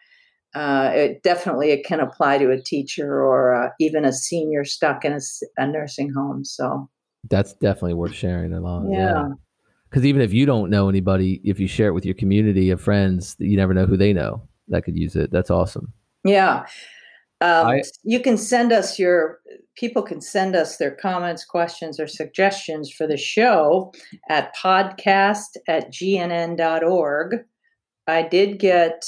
uh, 0.55 0.91
it 0.93 1.23
definitely 1.23 1.71
it 1.71 1.85
can 1.85 2.01
apply 2.01 2.39
to 2.39 2.51
a 2.51 2.61
teacher 2.61 3.23
or 3.23 3.55
uh, 3.55 3.69
even 3.79 4.05
a 4.05 4.13
senior 4.13 4.65
stuck 4.65 5.05
in 5.05 5.19
a 5.59 5.67
nursing 5.67 6.13
home. 6.13 6.45
So 6.45 6.89
that's 7.29 7.53
definitely 7.55 7.95
worth 7.95 8.15
sharing 8.15 8.53
along 8.53 8.91
Yeah. 8.93 9.29
because 9.89 10.05
even 10.07 10.23
if 10.23 10.33
you 10.33 10.47
don't 10.47 10.71
know 10.71 10.89
anybody 10.89 11.41
if 11.45 11.61
you 11.61 11.69
share 11.69 11.89
it 11.89 11.93
with 11.93 12.07
your 12.07 12.15
community 12.15 12.71
of 12.71 12.81
friends 12.81 13.37
you 13.39 13.57
never 13.59 13.75
know 13.75 13.85
who 13.87 13.97
they 13.99 14.13
know 14.15 14.41
that 14.69 14.85
could 14.85 14.97
use 14.97 15.15
it 15.17 15.31
that's 15.31 15.51
awesome 15.51 15.93
Yeah. 16.25 16.65
Um, 17.43 17.67
I- 17.67 17.83
you 18.03 18.21
can 18.21 18.37
send 18.37 18.73
us 18.73 18.99
your, 18.99 19.39
people 19.77 20.03
can 20.03 20.21
send 20.21 20.55
us 20.55 20.77
their 20.77 20.91
comments, 20.91 21.43
questions, 21.45 21.99
or 22.01 22.07
suggestions 22.07 22.91
for 22.91 23.07
the 23.07 23.17
show 23.17 23.93
at 24.29 24.55
podcast 24.57 25.57
at 25.69 25.91
gnn.org. 25.91 27.37
I 28.07 28.23
did 28.29 28.59
get 28.59 29.05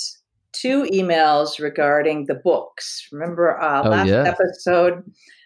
two 0.52 0.84
emails 0.84 1.58
regarding 1.60 2.26
the 2.26 2.34
books. 2.34 3.06
Remember, 3.12 3.60
uh, 3.60 3.82
Oh, 3.84 3.90
last 3.90 4.08
yes. 4.08 4.26
episode, 4.26 5.02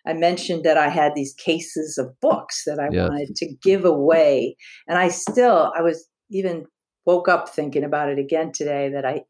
I 0.07 0.13
mentioned 0.13 0.65
that 0.65 0.77
I 0.79 0.89
had 0.89 1.15
these 1.15 1.35
cases 1.35 1.99
of 1.99 2.09
books 2.21 2.65
that 2.67 2.79
I 2.79 2.89
Yes. 2.93 3.09
wanted 3.09 3.37
to 3.37 3.55
give 3.63 3.85
away. 3.85 4.57
And 4.89 4.99
I 4.99 5.09
still, 5.09 5.73
I 5.77 5.83
was 5.83 6.09
even 6.31 6.65
woke 7.07 7.29
up 7.29 7.49
thinking 7.49 7.85
about 7.85 8.09
it 8.09 8.19
again 8.19 8.53
today 8.53 8.89
that 8.91 9.05
I, 9.05 9.23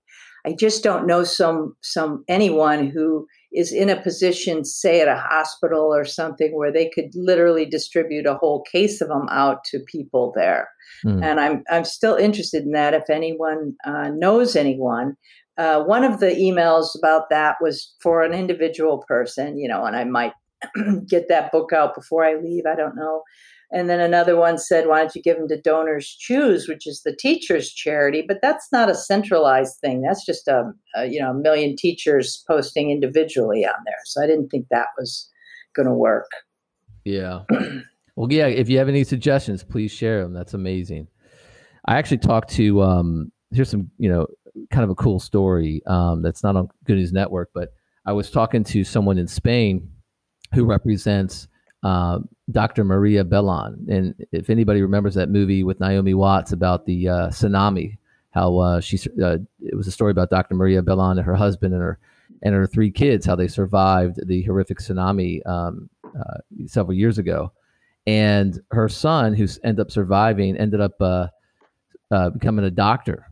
I 0.47 0.52
just 0.52 0.83
don't 0.85 1.06
know 1.06 1.25
some 1.25 1.76
some 1.83 2.25
anyone 2.28 2.88
who 2.88 3.26
is 3.52 3.73
in 3.73 3.90
a 3.90 4.00
position, 4.00 4.64
say 4.64 5.00
at 5.00 5.09
a 5.09 5.16
hospital 5.16 5.92
or 5.92 6.04
something, 6.04 6.56
where 6.56 6.73
they 6.73 6.88
could 6.95 7.11
literally 7.14 7.66
distribute 7.66 8.26
a 8.26 8.35
whole 8.35 8.62
case 8.71 9.00
of 9.00 9.09
them 9.09 9.26
out 9.30 9.64
to 9.64 9.80
people 9.90 10.33
there. 10.37 10.68
Hmm. 11.02 11.23
And 11.23 11.40
I'm 11.40 11.64
I'm 11.68 11.85
still 11.85 12.14
interested 12.14 12.62
in 12.62 12.73
that. 12.73 12.95
If 12.95 13.11
anyone 13.11 13.75
uh, 13.85 14.11
knows 14.11 14.54
anyone, 14.54 15.16
uh, 15.58 15.82
one 15.82 16.04
of 16.04 16.20
the 16.20 16.30
emails 16.32 16.96
about 16.96 17.30
that 17.30 17.56
was 17.60 17.94
for 18.00 18.22
an 18.22 18.32
individual 18.32 19.04
person, 19.08 19.58
you 19.58 19.68
know, 19.68 19.84
and 19.84 19.96
I 19.96 20.04
might 20.04 20.32
get 21.08 21.28
that 21.28 21.52
book 21.52 21.72
out 21.72 21.94
before 21.94 22.25
I 22.25 22.34
leave. 22.34 22.64
I 22.66 22.75
don't 22.75 22.96
know. 22.96 23.22
And 23.72 23.90
then 23.90 23.98
another 23.98 24.36
one 24.36 24.58
said, 24.58 24.86
"Why 24.86 25.00
don't 25.00 25.14
you 25.16 25.22
give 25.22 25.38
them 25.38 25.48
to 25.48 25.60
Donors 25.60 26.06
Choose, 26.06 26.68
which 26.68 26.86
is 26.86 27.02
the 27.02 27.14
teachers' 27.14 27.72
charity?" 27.72 28.25
But 28.26 28.38
that's 28.40 28.68
not 28.70 28.88
a 28.88 28.94
centralized 28.94 29.80
thing. 29.80 30.02
That's 30.02 30.25
just 30.25 30.46
a, 30.46 30.72
a 30.94 31.06
you 31.06 31.20
know 31.20 31.30
a 31.30 31.34
million 31.34 31.75
teachers 31.75 32.44
posting 32.46 32.90
individually 32.90 33.64
on 33.64 33.75
there. 33.84 33.98
So 34.04 34.22
I 34.22 34.26
didn't 34.26 34.50
think 34.50 34.66
that 34.70 34.88
was 34.96 35.28
going 35.75 35.88
to 35.88 35.94
work. 35.94 36.30
Yeah. 37.04 37.40
well, 38.16 38.30
yeah. 38.30 38.46
If 38.46 38.68
you 38.68 38.78
have 38.78 38.88
any 38.88 39.02
suggestions, 39.02 39.64
please 39.64 39.90
share 39.90 40.22
them. 40.22 40.32
That's 40.32 40.54
amazing. 40.54 41.08
I 41.86 41.96
actually 41.98 42.18
talked 42.18 42.50
to. 42.50 42.82
Um, 42.82 43.32
here's 43.50 43.70
some, 43.70 43.90
you 43.98 44.08
know, 44.08 44.26
kind 44.70 44.84
of 44.84 44.90
a 44.90 44.94
cool 44.94 45.20
story. 45.20 45.82
Um, 45.86 46.22
that's 46.22 46.42
not 46.42 46.56
on 46.56 46.68
Good 46.84 46.96
News 46.96 47.12
Network, 47.12 47.50
but 47.54 47.72
I 48.04 48.12
was 48.12 48.30
talking 48.30 48.64
to 48.64 48.84
someone 48.84 49.18
in 49.18 49.26
Spain 49.26 49.90
who 50.54 50.64
represents 50.64 51.48
uh, 51.82 52.20
Dr. 52.50 52.84
Maria 52.84 53.25
Bellon. 53.25 53.86
And 53.88 54.14
if 54.32 54.50
anybody 54.50 54.82
remembers 54.82 55.14
that 55.14 55.28
movie 55.28 55.64
with 55.64 55.80
Naomi 55.80 56.14
Watts 56.14 56.52
about 56.52 56.86
the 56.86 57.08
uh, 57.08 57.28
tsunami, 57.28 57.98
how 58.30 58.58
uh, 58.58 58.80
she 58.80 58.98
uh, 59.22 59.38
it 59.60 59.75
was 59.75 59.86
a 59.86 59.92
story 59.92 60.10
about 60.10 60.30
Dr. 60.30 60.54
Maria 60.54 60.82
Bellon 60.82 61.16
and 61.16 61.26
her 61.26 61.34
husband 61.34 61.72
and 61.72 61.82
her 61.82 61.98
and 62.42 62.54
her 62.54 62.66
three 62.66 62.90
kids, 62.90 63.25
how 63.25 63.34
they 63.34 63.48
survived 63.48 64.20
the 64.26 64.42
horrific 64.42 64.78
tsunami 64.78 65.46
um, 65.46 65.88
uh, 66.04 66.38
several 66.66 66.94
years 66.94 67.18
ago. 67.18 67.52
And 68.06 68.60
her 68.70 68.88
son, 68.88 69.34
who 69.34 69.48
ended 69.64 69.80
up 69.80 69.90
surviving, 69.90 70.56
ended 70.56 70.80
up 70.80 71.00
uh, 71.00 71.28
becoming 72.30 72.64
a 72.64 72.70
doctor 72.70 73.26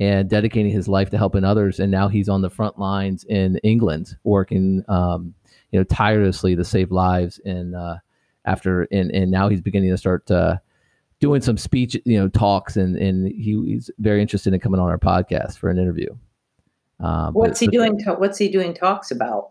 and 0.00 0.28
dedicating 0.28 0.70
his 0.70 0.88
life 0.88 1.10
to 1.10 1.18
helping 1.18 1.44
others. 1.44 1.80
And 1.80 1.90
now 1.90 2.08
he's 2.08 2.28
on 2.28 2.42
the 2.42 2.50
front 2.50 2.78
lines 2.78 3.24
in 3.24 3.56
England, 3.58 4.16
working, 4.24 4.84
um, 4.88 5.34
you 5.72 5.80
know, 5.80 5.84
tirelessly 5.84 6.54
to 6.56 6.64
save 6.64 6.92
lives. 6.92 7.40
And 7.44 7.74
uh, 7.74 7.96
after, 8.44 8.82
and 8.92 9.10
and 9.10 9.30
now 9.30 9.48
he's 9.48 9.60
beginning 9.60 9.90
to 9.90 9.96
start 9.96 10.30
uh, 10.30 10.58
doing 11.20 11.40
some 11.40 11.56
speech, 11.56 11.96
you 12.04 12.18
know, 12.18 12.28
talks, 12.28 12.76
and 12.76 12.96
and 12.96 13.26
he, 13.28 13.60
he's 13.66 13.90
very 13.98 14.22
interested 14.22 14.54
in 14.54 14.60
coming 14.60 14.80
on 14.80 14.88
our 14.88 14.98
podcast 14.98 15.58
for 15.58 15.68
an 15.70 15.78
interview. 15.78 16.08
Um, 17.00 17.34
what's 17.34 17.60
but, 17.60 17.64
he 17.64 17.76
doing? 17.76 18.00
what's 18.18 18.38
he 18.38 18.48
doing 18.48 18.74
talks 18.74 19.10
about? 19.10 19.50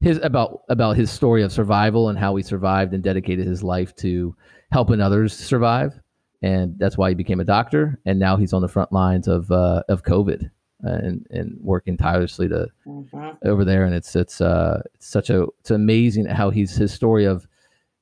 His 0.00 0.18
about 0.22 0.62
about 0.68 0.96
his 0.96 1.10
story 1.10 1.42
of 1.42 1.52
survival 1.52 2.08
and 2.08 2.18
how 2.18 2.34
he 2.36 2.42
survived 2.42 2.92
and 2.92 3.02
dedicated 3.02 3.46
his 3.46 3.62
life 3.62 3.94
to 3.96 4.34
helping 4.70 5.00
others 5.00 5.32
survive 5.32 6.01
and 6.42 6.78
that's 6.78 6.98
why 6.98 7.08
he 7.08 7.14
became 7.14 7.40
a 7.40 7.44
doctor. 7.44 8.00
And 8.04 8.18
now 8.18 8.36
he's 8.36 8.52
on 8.52 8.62
the 8.62 8.68
front 8.68 8.92
lines 8.92 9.28
of 9.28 9.50
uh, 9.50 9.82
of 9.88 10.02
COVID 10.02 10.50
and 10.80 11.26
and 11.30 11.56
working 11.60 11.96
tirelessly 11.96 12.48
to 12.48 12.68
mm-hmm. 12.86 13.30
over 13.44 13.64
there. 13.64 13.84
And 13.84 13.94
it's 13.94 14.14
it's 14.16 14.40
uh 14.40 14.82
it's 14.94 15.06
such 15.06 15.30
a 15.30 15.46
it's 15.60 15.70
amazing 15.70 16.26
how 16.26 16.50
he's 16.50 16.74
his 16.74 16.92
story 16.92 17.24
of 17.24 17.46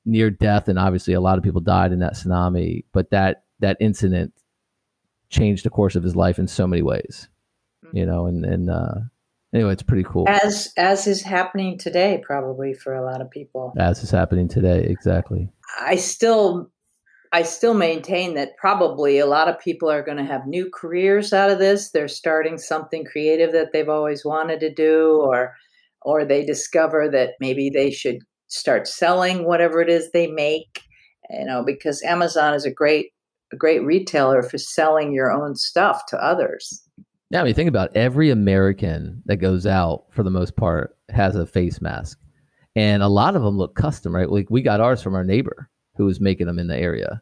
near 0.05 0.29
death, 0.31 0.67
and 0.67 0.79
obviously 0.79 1.13
a 1.13 1.21
lot 1.21 1.37
of 1.37 1.43
people 1.43 1.61
died 1.61 1.91
in 1.91 1.99
that 1.99 2.13
tsunami, 2.13 2.83
but 2.91 3.11
that 3.11 3.43
that 3.59 3.77
incident 3.79 4.33
changed 5.29 5.63
the 5.63 5.69
course 5.69 5.95
of 5.95 6.03
his 6.03 6.15
life 6.15 6.39
in 6.39 6.47
so 6.47 6.67
many 6.67 6.81
ways, 6.81 7.29
mm-hmm. 7.85 7.97
you 7.97 8.05
know. 8.05 8.25
And 8.25 8.43
and 8.43 8.69
uh, 8.71 8.95
anyway, 9.53 9.73
it's 9.73 9.83
pretty 9.83 10.03
cool. 10.03 10.25
As 10.27 10.73
as 10.77 11.05
is 11.05 11.21
happening 11.21 11.77
today, 11.77 12.23
probably 12.25 12.73
for 12.73 12.95
a 12.95 13.05
lot 13.05 13.21
of 13.21 13.29
people. 13.29 13.73
As 13.77 14.03
is 14.03 14.09
happening 14.09 14.47
today, 14.47 14.83
exactly. 14.83 15.49
I 15.79 15.95
still 15.95 16.71
I 17.33 17.43
still 17.43 17.73
maintain 17.73 18.33
that 18.35 18.57
probably 18.57 19.17
a 19.17 19.25
lot 19.25 19.47
of 19.47 19.59
people 19.59 19.89
are 19.89 20.03
going 20.03 20.17
to 20.17 20.25
have 20.25 20.45
new 20.45 20.69
careers 20.69 21.31
out 21.31 21.49
of 21.49 21.59
this. 21.59 21.91
They're 21.91 22.09
starting 22.09 22.57
something 22.57 23.05
creative 23.05 23.53
that 23.53 23.71
they've 23.71 23.87
always 23.87 24.25
wanted 24.25 24.59
to 24.59 24.73
do, 24.73 25.21
or 25.21 25.55
or 26.01 26.25
they 26.25 26.43
discover 26.43 27.09
that 27.09 27.35
maybe 27.39 27.69
they 27.69 27.89
should 27.89 28.19
start 28.47 28.87
selling 28.87 29.45
whatever 29.45 29.81
it 29.81 29.89
is 29.89 30.11
they 30.11 30.27
make. 30.27 30.81
You 31.29 31.45
know, 31.45 31.63
because 31.63 32.03
Amazon 32.03 32.53
is 32.53 32.65
a 32.65 32.71
great 32.71 33.11
a 33.53 33.55
great 33.55 33.83
retailer 33.83 34.43
for 34.43 34.57
selling 34.57 35.13
your 35.13 35.31
own 35.31 35.55
stuff 35.55 36.05
to 36.07 36.17
others. 36.17 36.83
Yeah, 37.29 37.41
I 37.41 37.43
mean, 37.45 37.53
think 37.53 37.69
about 37.69 37.95
it. 37.95 37.97
every 37.97 38.29
American 38.29 39.23
that 39.25 39.37
goes 39.37 39.65
out 39.65 40.03
for 40.09 40.23
the 40.23 40.29
most 40.29 40.57
part 40.57 40.97
has 41.09 41.37
a 41.37 41.45
face 41.47 41.79
mask, 41.79 42.19
and 42.75 43.01
a 43.01 43.07
lot 43.07 43.37
of 43.37 43.41
them 43.41 43.57
look 43.57 43.75
custom, 43.75 44.13
right? 44.13 44.29
Like 44.29 44.49
we 44.49 44.61
got 44.61 44.81
ours 44.81 45.01
from 45.01 45.15
our 45.15 45.23
neighbor 45.23 45.69
who 45.95 46.05
was 46.05 46.19
making 46.19 46.47
them 46.47 46.59
in 46.59 46.67
the 46.67 46.77
area, 46.77 47.21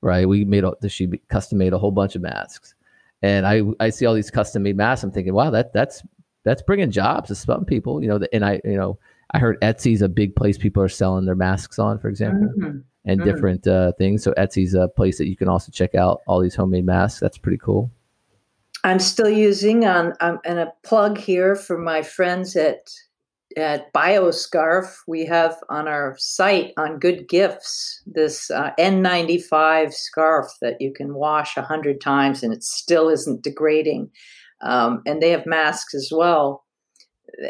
right? 0.00 0.28
We 0.28 0.44
made 0.44 0.64
a, 0.64 0.88
she 0.88 1.08
custom 1.28 1.58
made 1.58 1.72
a 1.72 1.78
whole 1.78 1.90
bunch 1.90 2.14
of 2.14 2.22
masks, 2.22 2.74
and 3.22 3.46
I 3.46 3.62
I 3.80 3.90
see 3.90 4.06
all 4.06 4.14
these 4.14 4.30
custom 4.30 4.62
made 4.62 4.76
masks. 4.76 5.04
I'm 5.04 5.12
thinking, 5.12 5.34
wow, 5.34 5.50
that 5.50 5.72
that's 5.72 6.02
that's 6.44 6.62
bringing 6.62 6.90
jobs 6.90 7.28
to 7.28 7.34
some 7.34 7.64
people, 7.64 8.02
you 8.02 8.08
know. 8.08 8.20
And 8.32 8.44
I 8.44 8.60
you 8.64 8.76
know 8.76 8.98
I 9.32 9.38
heard 9.38 9.60
Etsy's 9.60 10.02
a 10.02 10.08
big 10.08 10.36
place 10.36 10.58
people 10.58 10.82
are 10.82 10.88
selling 10.88 11.24
their 11.24 11.34
masks 11.34 11.78
on, 11.78 11.98
for 11.98 12.08
example, 12.08 12.48
mm-hmm. 12.56 12.78
and 13.04 13.20
mm-hmm. 13.20 13.30
different 13.30 13.66
uh, 13.66 13.92
things. 13.92 14.22
So 14.22 14.32
Etsy's 14.32 14.74
a 14.74 14.88
place 14.88 15.18
that 15.18 15.28
you 15.28 15.36
can 15.36 15.48
also 15.48 15.72
check 15.72 15.94
out 15.94 16.20
all 16.26 16.40
these 16.40 16.54
homemade 16.54 16.86
masks. 16.86 17.20
That's 17.20 17.38
pretty 17.38 17.58
cool. 17.58 17.90
I'm 18.84 18.98
still 18.98 19.30
using 19.30 19.86
on 19.86 20.12
um, 20.20 20.40
and 20.44 20.58
a 20.58 20.72
plug 20.82 21.16
here 21.16 21.54
for 21.54 21.78
my 21.78 22.02
friends 22.02 22.56
at 22.56 22.90
at 23.56 23.92
BioScarf, 23.92 24.86
we 25.06 25.24
have 25.26 25.56
on 25.68 25.88
our 25.88 26.14
site 26.18 26.72
on 26.76 26.98
Good 26.98 27.28
Gifts 27.28 28.02
this 28.06 28.50
uh, 28.50 28.70
N95 28.78 29.92
scarf 29.92 30.46
that 30.60 30.80
you 30.80 30.92
can 30.92 31.14
wash 31.14 31.56
a 31.56 31.62
hundred 31.62 32.00
times 32.00 32.42
and 32.42 32.52
it 32.52 32.62
still 32.62 33.08
isn't 33.08 33.42
degrading. 33.42 34.10
Um, 34.62 35.02
and 35.06 35.22
they 35.22 35.30
have 35.30 35.46
masks 35.46 35.94
as 35.94 36.10
well. 36.12 36.64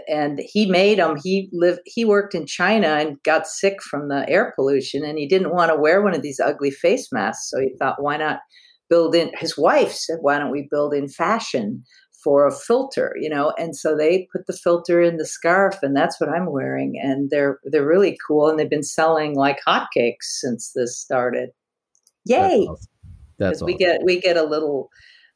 And 0.09 0.41
he 0.45 0.67
made 0.67 0.99
them. 0.99 1.17
He 1.23 1.51
lived. 1.53 1.81
He 1.85 2.05
worked 2.05 2.35
in 2.35 2.47
China 2.47 2.87
and 2.87 3.23
got 3.25 3.49
sick 3.49 3.83
from 3.83 4.09
the 4.09 4.25
air 4.29 4.53
pollution, 4.55 5.05
and 5.05 5.19
he 5.19 5.27
didn't 5.27 5.53
want 5.53 5.73
to 5.73 5.77
wear 5.77 6.01
one 6.01 6.15
of 6.15 6.23
these 6.23 6.39
ugly 6.39 6.71
face 6.71 7.09
masks. 7.11 7.51
So 7.51 7.61
he 7.61 7.75
thought, 7.79 8.01
why 8.01 8.17
not 8.17 8.41
build 8.89 9.17
in? 9.17 9.33
His 9.37 9.59
wife 9.59 9.91
said, 9.91 10.19
why 10.21 10.39
don't 10.39 10.53
we 10.53 10.69
build 10.71 10.95
in 10.95 11.09
fashion? 11.09 11.83
For 12.23 12.47
a 12.47 12.53
filter, 12.53 13.15
you 13.19 13.29
know, 13.29 13.53
and 13.59 13.77
so 13.77 13.97
they 13.97 14.29
put 14.33 14.47
the 14.47 14.53
filter 14.53 15.01
in 15.01 15.17
the 15.17 15.27
scarf, 15.27 15.79
and 15.83 15.97
that's 15.97 16.21
what 16.21 16.31
I'm 16.31 16.47
wearing, 16.47 16.99
and 17.03 17.31
they're 17.31 17.59
they're 17.65 17.87
really 17.87 18.17
cool, 18.27 18.49
and 18.49 18.59
they've 18.59 18.71
been 18.71 18.83
selling 18.83 19.35
like 19.35 19.59
hotcakes 19.67 20.25
since 20.41 20.73
this 20.75 20.99
started. 20.99 21.51
Yay! 22.25 22.69
That's 23.39 23.59
awesome. 23.59 23.67
We 23.67 23.77
get 23.77 24.03
we 24.05 24.21
get 24.21 24.37
a 24.37 24.45
little 24.45 24.91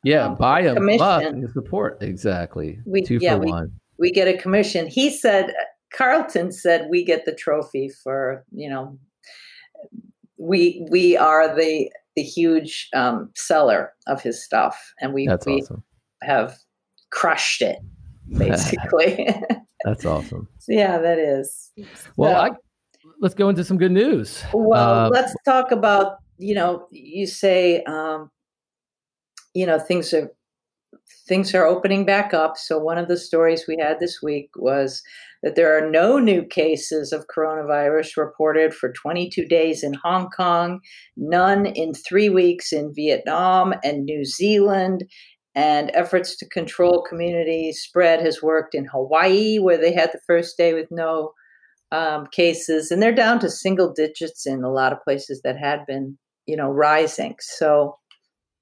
yeah 0.04 0.26
um, 0.26 0.36
buy 0.36 0.60
a 0.60 0.74
commission. 0.74 1.50
support 1.52 1.98
exactly 2.02 2.78
we, 2.86 3.02
two 3.02 3.18
yeah, 3.20 3.34
for 3.34 3.40
we, 3.40 3.50
one. 3.50 3.72
We 3.98 4.12
get 4.12 4.28
a 4.28 4.36
commission. 4.36 4.86
He 4.86 5.10
said 5.10 5.52
Carlton 5.92 6.52
said 6.52 6.88
we 6.90 7.04
get 7.04 7.24
the 7.24 7.34
trophy 7.34 7.90
for 8.02 8.44
you 8.52 8.68
know 8.68 8.98
we 10.38 10.86
we 10.90 11.16
are 11.16 11.54
the 11.54 11.90
the 12.14 12.22
huge 12.22 12.88
um, 12.94 13.30
seller 13.34 13.92
of 14.06 14.22
his 14.22 14.42
stuff, 14.42 14.94
and 15.00 15.12
we 15.12 15.26
That's 15.26 15.46
we 15.46 15.60
awesome. 15.60 15.84
have 16.22 16.56
crushed 17.10 17.62
it, 17.62 17.78
basically. 18.36 19.28
That's 19.84 20.04
awesome. 20.04 20.48
so, 20.58 20.72
yeah, 20.72 20.98
that 20.98 21.18
is. 21.18 21.72
Well, 22.16 22.32
so, 22.32 22.54
I, 22.54 22.56
let's 23.20 23.34
go 23.34 23.48
into 23.48 23.64
some 23.64 23.78
good 23.78 23.92
news. 23.92 24.42
Well, 24.52 25.06
uh, 25.06 25.08
let's 25.10 25.34
talk 25.44 25.70
about, 25.70 26.16
you 26.38 26.54
know, 26.54 26.88
you 26.90 27.26
say, 27.26 27.82
um, 27.84 28.30
you 29.54 29.66
know, 29.66 29.78
things 29.78 30.12
are 30.12 30.30
things 31.28 31.54
are 31.54 31.66
opening 31.66 32.04
back 32.04 32.32
up. 32.32 32.56
So 32.56 32.78
one 32.78 32.98
of 32.98 33.08
the 33.08 33.16
stories 33.16 33.64
we 33.66 33.76
had 33.80 33.98
this 33.98 34.20
week 34.22 34.50
was 34.56 35.02
that 35.42 35.56
there 35.56 35.76
are 35.76 35.90
no 35.90 36.18
new 36.18 36.44
cases 36.44 37.12
of 37.12 37.26
coronavirus 37.26 38.16
reported 38.16 38.74
for 38.74 38.92
22 38.92 39.46
days 39.46 39.82
in 39.82 39.94
Hong 39.94 40.28
Kong, 40.30 40.80
none 41.16 41.66
in 41.66 41.94
3 41.94 42.28
weeks 42.28 42.72
in 42.72 42.92
Vietnam 42.94 43.74
and 43.84 44.04
New 44.04 44.24
Zealand, 44.24 45.04
and 45.56 45.90
efforts 45.94 46.36
to 46.36 46.48
control 46.48 47.02
community 47.02 47.72
spread 47.72 48.20
has 48.20 48.42
worked 48.42 48.74
in 48.74 48.84
Hawaii, 48.84 49.58
where 49.58 49.78
they 49.78 49.92
had 49.92 50.12
the 50.12 50.20
first 50.26 50.58
day 50.58 50.74
with 50.74 50.88
no 50.90 51.32
um, 51.90 52.26
cases, 52.30 52.90
and 52.90 53.02
they're 53.02 53.14
down 53.14 53.40
to 53.40 53.48
single 53.48 53.92
digits 53.92 54.46
in 54.46 54.62
a 54.62 54.70
lot 54.70 54.92
of 54.92 55.02
places 55.02 55.40
that 55.42 55.56
had 55.58 55.86
been, 55.86 56.18
you 56.44 56.56
know, 56.56 56.70
rising. 56.70 57.36
So 57.40 57.96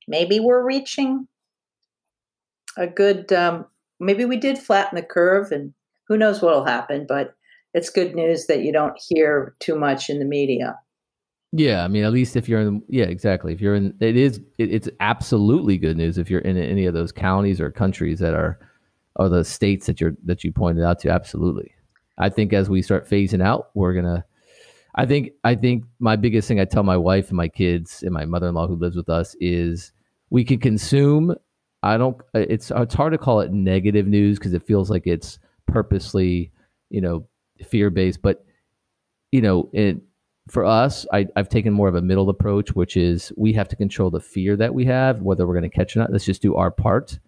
maybe 0.06 0.38
we're 0.38 0.64
reaching 0.64 1.26
a 2.76 2.86
good. 2.86 3.32
Um, 3.32 3.66
maybe 3.98 4.24
we 4.24 4.36
did 4.36 4.56
flatten 4.56 4.94
the 4.94 5.02
curve, 5.02 5.50
and 5.50 5.74
who 6.06 6.16
knows 6.16 6.40
what 6.40 6.54
will 6.54 6.64
happen. 6.64 7.06
But 7.08 7.34
it's 7.72 7.90
good 7.90 8.14
news 8.14 8.46
that 8.46 8.62
you 8.62 8.72
don't 8.72 8.96
hear 9.08 9.56
too 9.58 9.76
much 9.76 10.08
in 10.08 10.20
the 10.20 10.24
media. 10.24 10.76
Yeah, 11.56 11.84
I 11.84 11.88
mean, 11.88 12.02
at 12.02 12.12
least 12.12 12.34
if 12.34 12.48
you're 12.48 12.60
in, 12.60 12.82
yeah, 12.88 13.04
exactly. 13.04 13.52
If 13.52 13.60
you're 13.60 13.76
in, 13.76 13.94
it 14.00 14.16
is, 14.16 14.40
it, 14.58 14.74
it's 14.74 14.88
absolutely 14.98 15.78
good 15.78 15.96
news 15.96 16.18
if 16.18 16.28
you're 16.28 16.40
in 16.40 16.56
any 16.56 16.84
of 16.86 16.94
those 16.94 17.12
counties 17.12 17.60
or 17.60 17.70
countries 17.70 18.18
that 18.18 18.34
are, 18.34 18.58
or 19.14 19.28
the 19.28 19.44
states 19.44 19.86
that 19.86 20.00
you're 20.00 20.16
that 20.24 20.42
you 20.42 20.50
pointed 20.50 20.82
out 20.82 20.98
to. 21.00 21.10
Absolutely, 21.10 21.70
I 22.18 22.28
think 22.28 22.52
as 22.52 22.68
we 22.68 22.82
start 22.82 23.08
phasing 23.08 23.40
out, 23.40 23.70
we're 23.74 23.94
gonna. 23.94 24.24
I 24.96 25.06
think 25.06 25.30
I 25.44 25.54
think 25.54 25.84
my 26.00 26.16
biggest 26.16 26.48
thing 26.48 26.58
I 26.58 26.64
tell 26.64 26.82
my 26.82 26.96
wife 26.96 27.28
and 27.28 27.36
my 27.36 27.48
kids 27.48 28.02
and 28.02 28.12
my 28.12 28.24
mother 28.24 28.48
in 28.48 28.54
law 28.54 28.66
who 28.66 28.74
lives 28.74 28.96
with 28.96 29.08
us 29.08 29.36
is 29.40 29.92
we 30.30 30.42
can 30.42 30.58
consume 30.58 31.36
I 31.84 31.98
don't. 31.98 32.16
It's 32.34 32.72
it's 32.74 32.94
hard 32.94 33.12
to 33.12 33.18
call 33.18 33.40
it 33.40 33.52
negative 33.52 34.08
news 34.08 34.38
because 34.38 34.54
it 34.54 34.66
feels 34.66 34.90
like 34.90 35.06
it's 35.06 35.38
purposely, 35.66 36.50
you 36.90 37.00
know, 37.00 37.28
fear 37.64 37.90
based. 37.90 38.22
But 38.22 38.44
you 39.32 39.42
know, 39.42 39.70
it 39.72 39.98
for 40.48 40.64
us, 40.64 41.06
I, 41.12 41.26
I've 41.36 41.48
taken 41.48 41.72
more 41.72 41.88
of 41.88 41.94
a 41.94 42.02
middle 42.02 42.28
approach, 42.28 42.74
which 42.74 42.96
is 42.96 43.32
we 43.36 43.52
have 43.54 43.68
to 43.68 43.76
control 43.76 44.10
the 44.10 44.20
fear 44.20 44.56
that 44.56 44.74
we 44.74 44.84
have, 44.84 45.22
whether 45.22 45.46
we're 45.46 45.54
going 45.54 45.70
to 45.70 45.76
catch 45.76 45.96
or 45.96 46.00
not. 46.00 46.12
Let's 46.12 46.24
just 46.24 46.42
do 46.42 46.54
our 46.54 46.70
part 46.70 47.18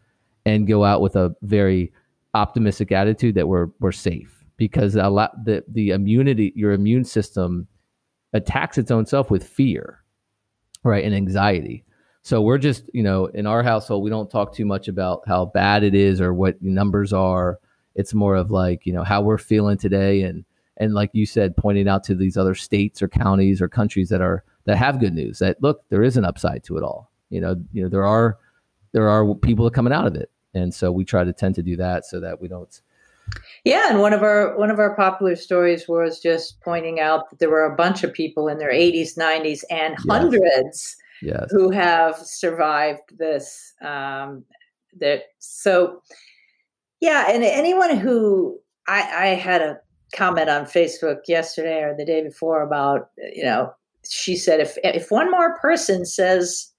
and 0.45 0.67
go 0.67 0.85
out 0.85 1.01
with 1.01 1.17
a 1.17 1.35
very 1.43 1.93
optimistic 2.35 2.93
attitude 2.93 3.35
that 3.35 3.49
we're 3.49 3.69
we're 3.81 3.93
safe 3.93 4.45
because 4.59 4.95
a 4.95 5.09
lot 5.09 5.45
the 5.47 5.65
the 5.69 5.91
immunity 5.91 6.53
your 6.55 6.73
immune 6.73 7.05
system 7.05 7.67
attacks 8.35 8.77
its 8.77 8.91
own 8.91 9.07
self 9.07 9.31
with 9.31 9.47
fear, 9.47 10.03
right, 10.85 11.05
and 11.05 11.15
anxiety. 11.15 11.85
So 12.23 12.43
we're 12.43 12.59
just, 12.59 12.91
you 12.93 13.05
know, 13.05 13.27
in 13.27 13.47
our 13.47 13.63
household, 13.63 14.03
we 14.03 14.11
don't 14.11 14.31
talk 14.31 14.53
too 14.53 14.67
much 14.67 14.89
about 14.89 15.23
how 15.27 15.47
bad 15.47 15.85
it 15.85 15.95
is 15.95 16.21
or 16.21 16.35
what 16.35 16.61
numbers 16.61 17.13
are. 17.13 17.61
It's 17.95 18.13
more 18.13 18.35
of 18.35 18.51
like, 18.51 18.85
you 18.85 18.93
know, 18.93 19.05
how 19.05 19.23
we're 19.23 19.39
feeling 19.39 19.79
today 19.79 20.23
and 20.23 20.45
and 20.77 20.95
like 20.95 21.11
you 21.13 21.27
said, 21.27 21.57
pointing 21.57 21.89
out 21.89 22.05
to 22.05 22.15
these 22.15 22.37
other 22.37 22.55
states 22.55 23.03
or 23.03 23.09
counties 23.09 23.63
or 23.63 23.69
countries 23.69 24.09
that 24.11 24.21
are 24.21 24.45
that 24.65 24.77
have 24.77 25.01
good 25.01 25.15
news 25.15 25.39
that 25.39 25.63
look, 25.63 25.83
there 25.89 26.03
is 26.03 26.17
an 26.17 26.25
upside 26.25 26.65
to 26.65 26.77
it 26.77 26.83
all. 26.83 27.11
You 27.31 27.41
know, 27.41 27.57
you 27.73 27.83
know, 27.83 27.89
there 27.89 28.05
are 28.05 28.39
there 28.93 29.09
are 29.09 29.35
people 29.35 29.69
coming 29.71 29.93
out 29.93 30.07
of 30.07 30.15
it. 30.15 30.31
And 30.55 30.73
so 30.73 30.91
we 30.91 31.05
try 31.05 31.23
to 31.23 31.33
tend 31.33 31.55
to 31.57 31.63
do 31.63 31.77
that 31.77 32.07
so 32.07 32.19
that 32.21 32.41
we 32.41 32.49
don't 32.49 32.81
Yeah, 33.65 33.91
and 33.91 34.01
one 34.01 34.13
of 34.13 34.23
our 34.23 34.57
one 34.57 34.71
of 34.71 34.79
our 34.79 34.95
popular 34.97 35.37
stories 35.37 35.87
was 35.89 36.21
just 36.21 36.61
pointing 36.63 37.01
out 37.01 37.31
that 37.31 37.39
there 37.39 37.51
were 37.51 37.65
a 37.65 37.77
bunch 37.77 38.05
of 38.05 38.13
people 38.13 38.49
in 38.49 38.59
their 38.59 38.73
80s, 38.73 39.17
90s, 39.19 39.65
and 39.71 39.95
Yes. 39.99 40.05
hundreds 40.09 40.97
yes. 41.23 41.47
who 41.51 41.71
have 41.71 42.17
survived 42.17 43.19
this. 43.19 43.75
Um, 43.83 44.45
that 44.99 45.25
so, 45.39 46.03
yeah, 47.01 47.27
and 47.29 47.45
anyone 47.45 47.99
who 47.99 48.59
I, 48.89 49.01
I 49.01 49.27
had 49.35 49.61
a 49.61 49.79
comment 50.15 50.49
on 50.49 50.65
Facebook 50.65 51.21
yesterday 51.27 51.83
or 51.83 51.95
the 51.97 52.05
day 52.05 52.23
before 52.23 52.63
about 52.63 53.11
you 53.35 53.43
know 53.45 53.73
she 54.09 54.37
said 54.37 54.61
if 54.61 54.77
if 54.85 55.11
one 55.11 55.31
more 55.31 55.59
person 55.59 56.05
says 56.05 56.73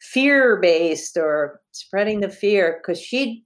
fear 0.00 0.58
based 0.60 1.16
or 1.16 1.60
spreading 1.72 2.20
the 2.20 2.30
fear 2.30 2.80
because 2.80 3.00
she 3.00 3.44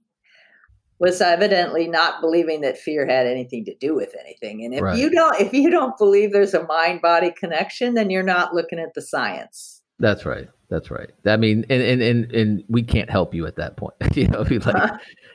was 0.99 1.19
evidently 1.19 1.87
not 1.87 2.21
believing 2.21 2.61
that 2.61 2.77
fear 2.77 3.05
had 3.07 3.25
anything 3.25 3.65
to 3.65 3.75
do 3.79 3.95
with 3.95 4.13
anything 4.23 4.63
and 4.63 4.73
if 4.73 4.81
Right. 4.81 4.97
you 4.97 5.09
don't 5.09 5.39
if 5.41 5.51
you 5.51 5.69
don't 5.69 5.97
believe 5.97 6.31
there's 6.31 6.53
a 6.53 6.65
mind 6.65 7.01
body 7.01 7.31
connection 7.31 7.95
then 7.95 8.09
you're 8.11 8.23
not 8.23 8.53
looking 8.53 8.79
at 8.79 8.93
the 8.93 9.01
science 9.01 9.81
That's 9.99 10.25
right. 10.25 10.47
That's 10.73 10.89
right. 10.89 11.11
I 11.27 11.37
mean, 11.37 11.67
and 11.69 11.83
and 11.83 12.01
and, 12.01 12.31
and 12.31 12.63
we 12.67 12.81
can't 12.81 13.07
help 13.07 13.35
you 13.35 13.45
at 13.45 13.55
that 13.57 13.77
point. 13.77 13.93
you 14.15 14.27
know, 14.27 14.41
like, 14.41 14.91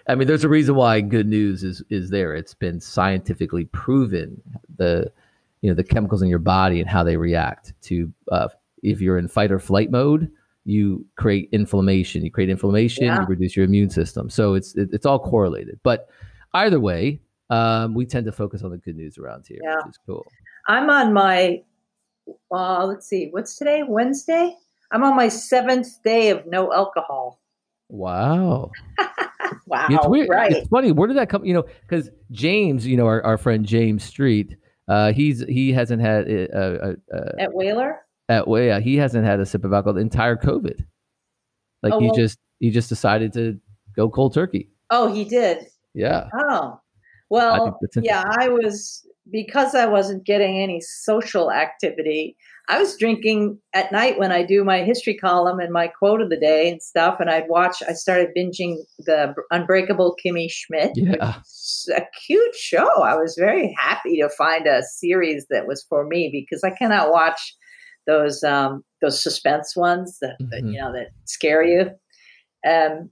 I 0.09 0.16
mean, 0.16 0.26
there's 0.26 0.42
a 0.42 0.49
reason 0.49 0.75
why 0.75 1.00
good 1.00 1.28
news 1.28 1.62
is 1.62 1.80
is 1.90 2.11
there. 2.11 2.35
It's 2.35 2.54
been 2.54 2.80
scientifically 2.80 3.66
proven 3.66 4.42
the, 4.78 5.12
you 5.61 5.71
know, 5.71 5.76
the 5.76 5.85
chemicals 5.85 6.23
in 6.23 6.28
your 6.28 6.40
body 6.40 6.80
and 6.80 6.90
how 6.90 7.04
they 7.04 7.16
react 7.16 7.73
to. 7.83 8.12
Uh, 8.33 8.49
if 8.83 9.00
you're 9.00 9.16
in 9.16 9.28
fight 9.28 9.52
or 9.52 9.61
flight 9.61 9.92
mode, 9.92 10.28
you 10.64 11.07
create 11.14 11.49
inflammation. 11.52 12.25
You 12.25 12.33
create 12.33 12.50
inflammation. 12.50 13.04
Yeah. 13.04 13.21
You 13.21 13.26
reduce 13.26 13.54
your 13.54 13.64
immune 13.64 13.90
system. 13.90 14.28
So 14.30 14.54
it's 14.54 14.75
it, 14.75 14.88
it's 14.92 15.07
all 15.07 15.21
correlated. 15.21 15.78
But 15.85 16.09
either 16.54 16.80
way, 16.80 17.21
um, 17.50 17.95
we 17.95 18.07
tend 18.07 18.26
to 18.26 18.33
focus 18.33 18.64
on 18.64 18.73
the 18.73 18.78
good 18.78 18.97
news 18.97 19.18
around 19.18 19.47
here, 19.47 19.59
Yeah. 19.62 19.76
which 19.76 19.90
is 19.90 19.99
cool. 20.04 20.26
I'm 20.66 20.90
on 20.90 21.12
my, 21.12 21.62
uh, 22.50 22.87
let's 22.87 23.07
see, 23.07 23.28
what's 23.30 23.57
today? 23.57 23.85
Wednesday? 23.87 24.57
I'm 24.90 25.02
on 25.04 25.16
my 25.16 25.28
seventh 25.28 26.02
day 26.02 26.30
of 26.30 26.47
no 26.47 26.73
alcohol. 26.73 27.40
Wow. 27.88 28.71
Wow. 29.66 29.87
it's 29.88 30.07
weird. 30.09 30.28
Right. 30.28 30.52
It's 30.52 30.68
funny. 30.68 30.92
Where 30.92 31.09
did 31.09 31.16
that 31.16 31.30
come? 31.30 31.45
You 31.45 31.54
know, 31.54 31.64
because 31.83 32.11
James, 32.30 32.87
you 32.87 32.97
know, 32.99 33.07
our, 33.07 33.23
our 33.23 33.38
friend 33.38 33.64
James 33.64 34.02
Street, 34.04 34.57
uh, 34.88 35.12
he's 35.12 35.40
he 35.45 35.73
hasn't 35.73 36.02
had 36.02 36.28
uh, 36.30 36.57
uh, 36.57 36.92
uh, 37.14 37.30
At 37.38 37.54
Whaler? 37.54 38.00
at 38.28 38.47
way 38.47 38.71
uh, 38.73 38.80
he 38.80 38.97
hasn't 38.97 39.25
had 39.25 39.41
a 39.41 39.47
sip 39.47 39.65
of 39.65 39.73
alcohol 39.73 39.95
the 39.95 40.00
entire 40.00 40.36
COVID. 40.36 40.84
Like 41.82 41.95
Oh, 41.95 41.99
he 42.00 42.06
well- 42.06 42.15
just 42.15 42.39
he 42.60 42.71
just 42.71 42.89
decided 42.91 43.32
to 43.34 43.58
go 43.97 44.10
cold 44.10 44.34
turkey. 44.34 44.71
Oh, 44.91 45.10
he 45.12 45.25
did. 45.25 45.67
Yeah. 45.95 46.28
Oh. 46.34 46.80
Well, 47.30 47.78
yeah, 48.02 48.25
I 48.39 48.49
was, 48.49 49.06
because 49.30 49.75
I 49.75 49.86
wasn't 49.86 50.25
getting 50.25 50.58
any 50.58 50.80
social 50.80 51.50
activity, 51.52 52.36
I 52.69 52.78
was 52.78 52.97
drinking 52.97 53.58
at 53.73 53.93
night 53.93 54.19
when 54.19 54.30
I 54.30 54.43
do 54.43 54.62
my 54.62 54.82
history 54.82 55.17
column 55.17 55.58
and 55.58 55.73
my 55.73 55.88
quote 55.88 56.21
of 56.21 56.28
the 56.28 56.38
day 56.38 56.71
and 56.71 56.82
stuff. 56.82 57.19
And 57.19 57.30
I'd 57.30 57.49
watch, 57.49 57.82
I 57.88 57.93
started 57.95 58.28
binging 58.36 58.76
the 58.99 59.34
Unbreakable 59.50 60.17
Kimmy 60.25 60.49
Schmidt. 60.50 60.93
Yeah. 60.95 61.34
A 61.97 62.02
cute 62.26 62.54
show. 62.54 63.02
I 63.02 63.17
was 63.17 63.36
very 63.38 63.75
happy 63.78 64.21
to 64.21 64.28
find 64.28 64.67
a 64.67 64.82
series 64.82 65.47
that 65.50 65.67
was 65.67 65.84
for 65.88 66.06
me 66.06 66.28
because 66.30 66.62
I 66.62 66.71
cannot 66.71 67.10
watch 67.10 67.54
those 68.06 68.43
um, 68.43 68.84
those 69.00 69.23
suspense 69.23 69.76
ones 69.76 70.19
that, 70.21 70.36
that 70.50 70.62
Mhm. 70.62 70.73
you 70.73 70.80
know 70.80 70.93
that 70.93 71.08
scare 71.25 71.62
you. 71.62 71.91
Um, 72.67 73.10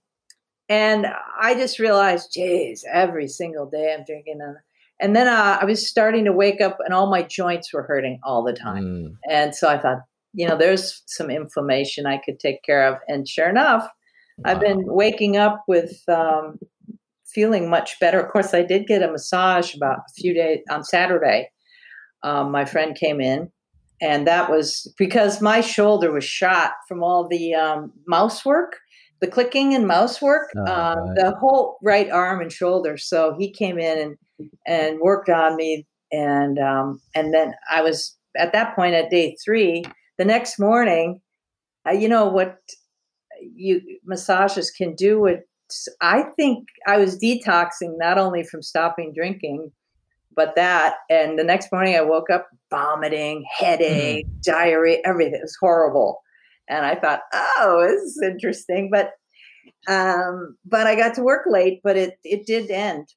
and 0.69 1.07
I 1.41 1.55
just 1.55 1.79
realized, 1.79 2.33
geez, 2.33 2.85
every 2.93 3.29
single 3.29 3.67
day 3.71 3.95
I'm 3.97 4.05
drinking, 4.05 4.39
and 4.41 4.57
and 5.01 5.15
then 5.15 5.29
uh, 5.29 5.59
I 5.61 5.65
was 5.65 5.87
starting 5.87 6.25
to 6.25 6.33
wake 6.33 6.61
up, 6.61 6.79
and 6.85 6.95
all 6.95 7.11
my 7.11 7.23
joints 7.23 7.73
were 7.73 7.83
hurting 7.83 8.19
all 8.23 8.43
the 8.43 8.53
time. 8.53 8.85
Mm. 8.85 9.17
And 9.31 9.55
so 9.55 9.69
I 9.69 9.79
thought, 9.79 9.99
you 10.33 10.47
know, 10.47 10.57
there's 10.57 11.03
some 11.07 11.31
inflammation 11.31 12.07
I 12.07 12.19
could 12.19 12.39
take 12.39 12.63
care 12.63 12.87
of. 12.87 12.99
And 13.09 13.29
sure 13.29 13.49
enough, 13.49 13.89
I've 14.45 14.61
been 14.61 14.83
waking 14.85 15.37
up 15.39 15.65
with 15.67 16.03
um, 16.09 16.59
feeling 17.27 17.71
much 17.71 17.99
better. 18.01 18.21
Of 18.21 18.31
course, 18.31 18.53
I 18.53 18.63
did 18.63 18.87
get 18.87 19.03
a 19.03 19.11
massage 19.11 19.75
about 19.75 19.99
a 19.99 20.13
few 20.15 20.35
days 20.35 20.59
on 20.71 20.85
Saturday. 20.85 21.51
Um, 22.23 22.51
my 22.51 22.65
friend 22.65 22.95
came 22.95 23.21
in, 23.21 23.51
and 24.01 24.27
that 24.27 24.51
was 24.51 24.93
because 24.99 25.41
my 25.41 25.61
shoulder 25.61 26.13
was 26.13 26.25
shot 26.25 26.73
from 26.87 27.03
all 27.03 27.29
the 27.29 27.55
um, 27.55 27.93
mouse 28.07 28.45
work, 28.45 28.77
the 29.21 29.27
clicking 29.27 29.75
and 29.75 29.87
mouse 29.87 30.21
work, 30.21 30.51
Oh, 30.57 30.61
um, 30.61 30.99
right. 30.99 31.17
the 31.17 31.35
whole 31.41 31.79
right 31.83 32.11
arm 32.11 32.41
and 32.43 32.53
shoulder. 32.53 32.99
So 32.99 33.35
he 33.39 33.51
came 33.51 33.79
in 33.79 33.99
and 33.99 34.17
and 34.67 35.01
worked 35.01 35.29
on 35.29 35.57
me, 35.57 35.87
and 36.13 36.59
um, 36.59 37.01
and 37.15 37.33
then 37.33 37.55
I 37.71 37.83
was 37.83 38.17
at 38.37 38.53
that 38.53 38.75
point 38.75 38.95
at 38.95 39.11
day 39.11 39.37
three. 39.45 39.85
The 40.19 40.25
next 40.25 40.59
morning, 40.59 41.21
uh, 41.87 41.93
you 41.93 42.09
know 42.09 42.27
what 42.27 42.59
you 43.41 43.81
massages 44.05 44.71
can 44.71 44.95
do 44.95 45.21
with 45.21 45.41
I 46.01 46.23
think 46.37 46.69
I 46.87 46.99
was 46.99 47.19
detoxing 47.19 47.99
not 47.99 48.19
only 48.19 48.45
from 48.45 48.63
stopping 48.63 49.13
drinking, 49.15 49.73
but 50.35 50.55
that. 50.57 50.97
And 51.11 51.39
the 51.39 51.45
next 51.45 51.73
morning 51.73 51.97
I 51.97 52.03
woke 52.03 52.31
up 52.31 52.49
vomiting, 52.71 53.45
headache, 53.51 54.27
diarrhea, 54.43 54.99
everything. 55.05 55.35
It 55.35 55.43
was 55.43 55.57
horrible. 55.61 56.23
And 56.69 56.85
I 56.85 56.95
thought, 56.95 57.21
oh, 57.33 57.87
this 57.89 58.03
is 58.03 58.23
interesting. 58.23 58.91
But 58.93 59.13
um, 59.89 60.57
but 60.65 60.87
I 60.87 60.95
got 60.95 61.15
to 61.15 61.23
work 61.23 61.47
late, 61.49 61.81
but 61.83 61.97
it 61.97 62.19
it 62.23 62.47
did 62.47 62.71
end 62.71 63.09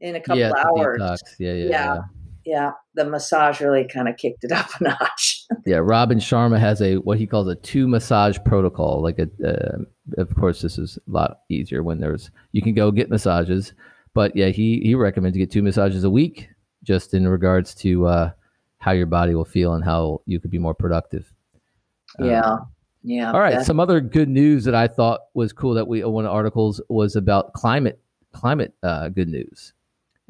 in 0.00 0.16
a 0.16 0.20
couple 0.20 0.38
yeah, 0.40 0.52
hours. 0.56 1.00
detox. 1.00 1.18
Yeah, 1.38 1.52
yeah, 1.52 1.68
Yeah. 1.68 1.98
yeah. 2.44 2.70
The 2.94 3.04
massage 3.04 3.60
really 3.60 3.86
kind 3.86 4.08
of 4.08 4.16
kicked 4.16 4.44
it 4.44 4.52
up 4.60 4.68
a 4.80 4.84
notch. 4.84 5.44
Yeah, 5.66 5.78
Robin 5.78 6.18
Sharma 6.18 6.58
has 6.58 6.80
a 6.80 6.96
what 6.96 7.18
he 7.18 7.26
calls 7.26 7.48
a 7.48 7.54
two 7.56 7.86
massage 7.88 8.38
protocol. 8.44 9.02
Like 9.02 9.18
a, 9.18 9.28
uh, 9.46 9.78
of 10.20 10.34
course, 10.34 10.62
this 10.62 10.78
is 10.78 10.98
a 11.06 11.10
lot 11.10 11.40
easier 11.48 11.82
when 11.82 12.00
there's 12.00 12.30
you 12.52 12.62
can 12.62 12.74
go 12.74 12.90
get 12.90 13.10
massages, 13.10 13.72
but 14.14 14.34
yeah, 14.34 14.48
he 14.48 14.80
he 14.80 14.94
recommends 14.94 15.36
you 15.36 15.44
get 15.44 15.52
two 15.52 15.62
massages 15.62 16.04
a 16.04 16.10
week, 16.10 16.48
just 16.82 17.14
in 17.14 17.28
regards 17.28 17.74
to 17.76 18.06
uh, 18.06 18.30
how 18.78 18.92
your 18.92 19.06
body 19.06 19.34
will 19.34 19.44
feel 19.44 19.74
and 19.74 19.84
how 19.84 20.20
you 20.26 20.40
could 20.40 20.50
be 20.50 20.58
more 20.58 20.74
productive. 20.74 21.32
Um, 22.18 22.26
yeah, 22.28 22.56
yeah. 23.02 23.32
All 23.32 23.40
right. 23.40 23.62
Some 23.64 23.78
other 23.80 24.00
good 24.00 24.28
news 24.28 24.64
that 24.64 24.74
I 24.74 24.88
thought 24.88 25.20
was 25.34 25.52
cool 25.52 25.74
that 25.74 25.86
we 25.86 26.02
one 26.04 26.24
of 26.24 26.30
the 26.30 26.34
articles 26.34 26.80
was 26.88 27.16
about 27.16 27.52
climate 27.52 28.00
climate 28.32 28.74
uh, 28.82 29.08
good 29.08 29.28
news, 29.28 29.72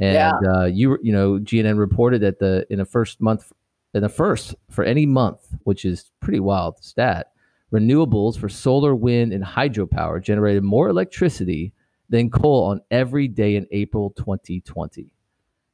and 0.01 0.15
Yeah. 0.15 0.33
uh, 0.53 0.65
you 0.65 0.99
you 1.03 1.13
know 1.13 1.39
GNN 1.39 1.79
reported 1.79 2.21
that 2.23 2.39
the 2.41 2.67
in 2.71 2.79
the 2.79 2.85
first 2.85 3.21
month 3.21 3.53
in 3.95 4.03
the 4.03 4.09
first 4.09 4.55
for 4.71 4.85
any 4.85 5.07
month, 5.07 5.55
which 5.65 5.85
is 5.85 6.11
pretty 6.21 6.41
wild 6.41 6.83
stat, 6.83 7.33
renewables 7.73 8.39
for 8.39 8.49
solar, 8.49 8.95
wind, 8.95 9.33
and 9.33 9.45
hydropower 9.45 10.23
generated 10.23 10.63
more 10.63 10.89
electricity 10.89 11.73
than 12.09 12.31
coal 12.31 12.65
on 12.65 12.81
every 12.91 13.29
day 13.29 13.55
in 13.57 13.67
April 13.71 14.11
2020, 14.17 15.13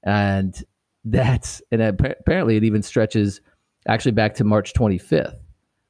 and 0.03 0.65
that's 1.05 1.63
and 1.71 1.81
apparently 1.83 2.57
it 2.57 2.65
even 2.65 2.83
stretches 2.83 3.41
actually 3.89 4.13
back 4.13 4.35
to 4.35 4.45
March 4.45 4.73
25th. 4.75 5.37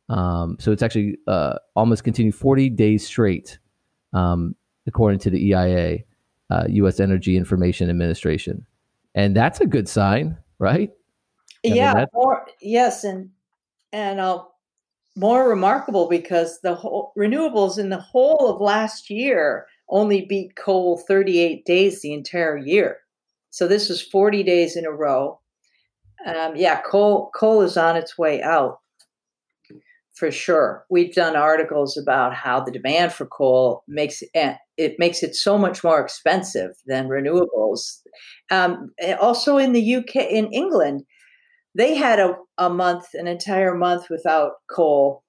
Um, 0.08 0.56
so 0.60 0.70
it's 0.70 0.82
actually 0.82 1.16
uh, 1.26 1.54
almost 1.74 2.04
continued 2.04 2.34
40 2.34 2.70
days 2.70 3.04
straight, 3.06 3.58
um, 4.12 4.54
according 4.86 5.18
to 5.20 5.30
the 5.30 5.48
EIA, 5.48 6.00
uh, 6.50 6.64
U.S. 6.68 7.00
Energy 7.00 7.36
Information 7.36 7.90
Administration, 7.90 8.64
and 9.14 9.36
that's 9.36 9.60
a 9.60 9.66
good 9.66 9.88
sign, 9.88 10.36
right? 10.58 10.90
I 11.64 11.68
yeah 11.68 11.94
that- 11.94 12.10
or 12.12 12.46
yes 12.60 13.02
and 13.02 13.30
and 13.92 14.20
i'll 14.20 14.56
more 15.16 15.48
remarkable 15.48 16.08
because 16.08 16.60
the 16.60 16.74
whole 16.74 17.12
renewables 17.18 17.78
in 17.78 17.88
the 17.88 17.98
whole 17.98 18.48
of 18.48 18.60
last 18.60 19.08
year 19.10 19.66
only 19.88 20.26
beat 20.26 20.54
coal 20.56 20.98
38 20.98 21.64
days 21.64 22.02
the 22.02 22.12
entire 22.12 22.58
year. 22.58 22.98
So 23.50 23.66
this 23.66 23.88
was 23.88 24.02
40 24.02 24.42
days 24.42 24.76
in 24.76 24.84
a 24.84 24.90
row. 24.90 25.40
Um, 26.26 26.54
yeah, 26.56 26.82
coal 26.82 27.30
coal 27.34 27.62
is 27.62 27.76
on 27.76 27.96
its 27.96 28.18
way 28.18 28.42
out 28.42 28.80
for 30.16 30.30
sure. 30.30 30.84
We've 30.88 31.14
done 31.14 31.36
articles 31.36 31.96
about 31.96 32.34
how 32.34 32.60
the 32.60 32.72
demand 32.72 33.12
for 33.12 33.26
coal 33.26 33.84
makes 33.86 34.22
it, 34.32 34.56
it 34.78 34.98
makes 34.98 35.22
it 35.22 35.36
so 35.36 35.58
much 35.58 35.84
more 35.84 36.00
expensive 36.00 36.70
than 36.86 37.08
renewables. 37.08 38.00
Um, 38.50 38.92
also 39.20 39.58
in 39.58 39.72
the 39.72 39.96
UK, 39.96 40.16
in 40.16 40.50
England, 40.52 41.04
they 41.74 41.94
had 41.94 42.18
a, 42.18 42.34
a 42.56 42.70
month, 42.70 43.08
an 43.12 43.26
entire 43.26 43.74
month 43.74 44.08
without 44.08 44.52
coal 44.70 45.22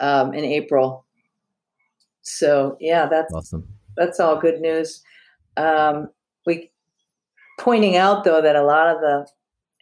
um, 0.00 0.32
in 0.32 0.44
April. 0.44 1.04
So 2.22 2.78
yeah, 2.80 3.06
that's 3.06 3.32
Awesome. 3.34 3.68
that's 3.98 4.18
all 4.18 4.40
good 4.40 4.62
news. 4.62 5.02
Um, 5.58 6.08
we 6.46 6.72
pointing 7.60 7.96
out 7.96 8.24
though 8.24 8.40
that 8.40 8.56
a 8.56 8.64
lot 8.64 8.88
of 8.88 9.00
the 9.02 9.26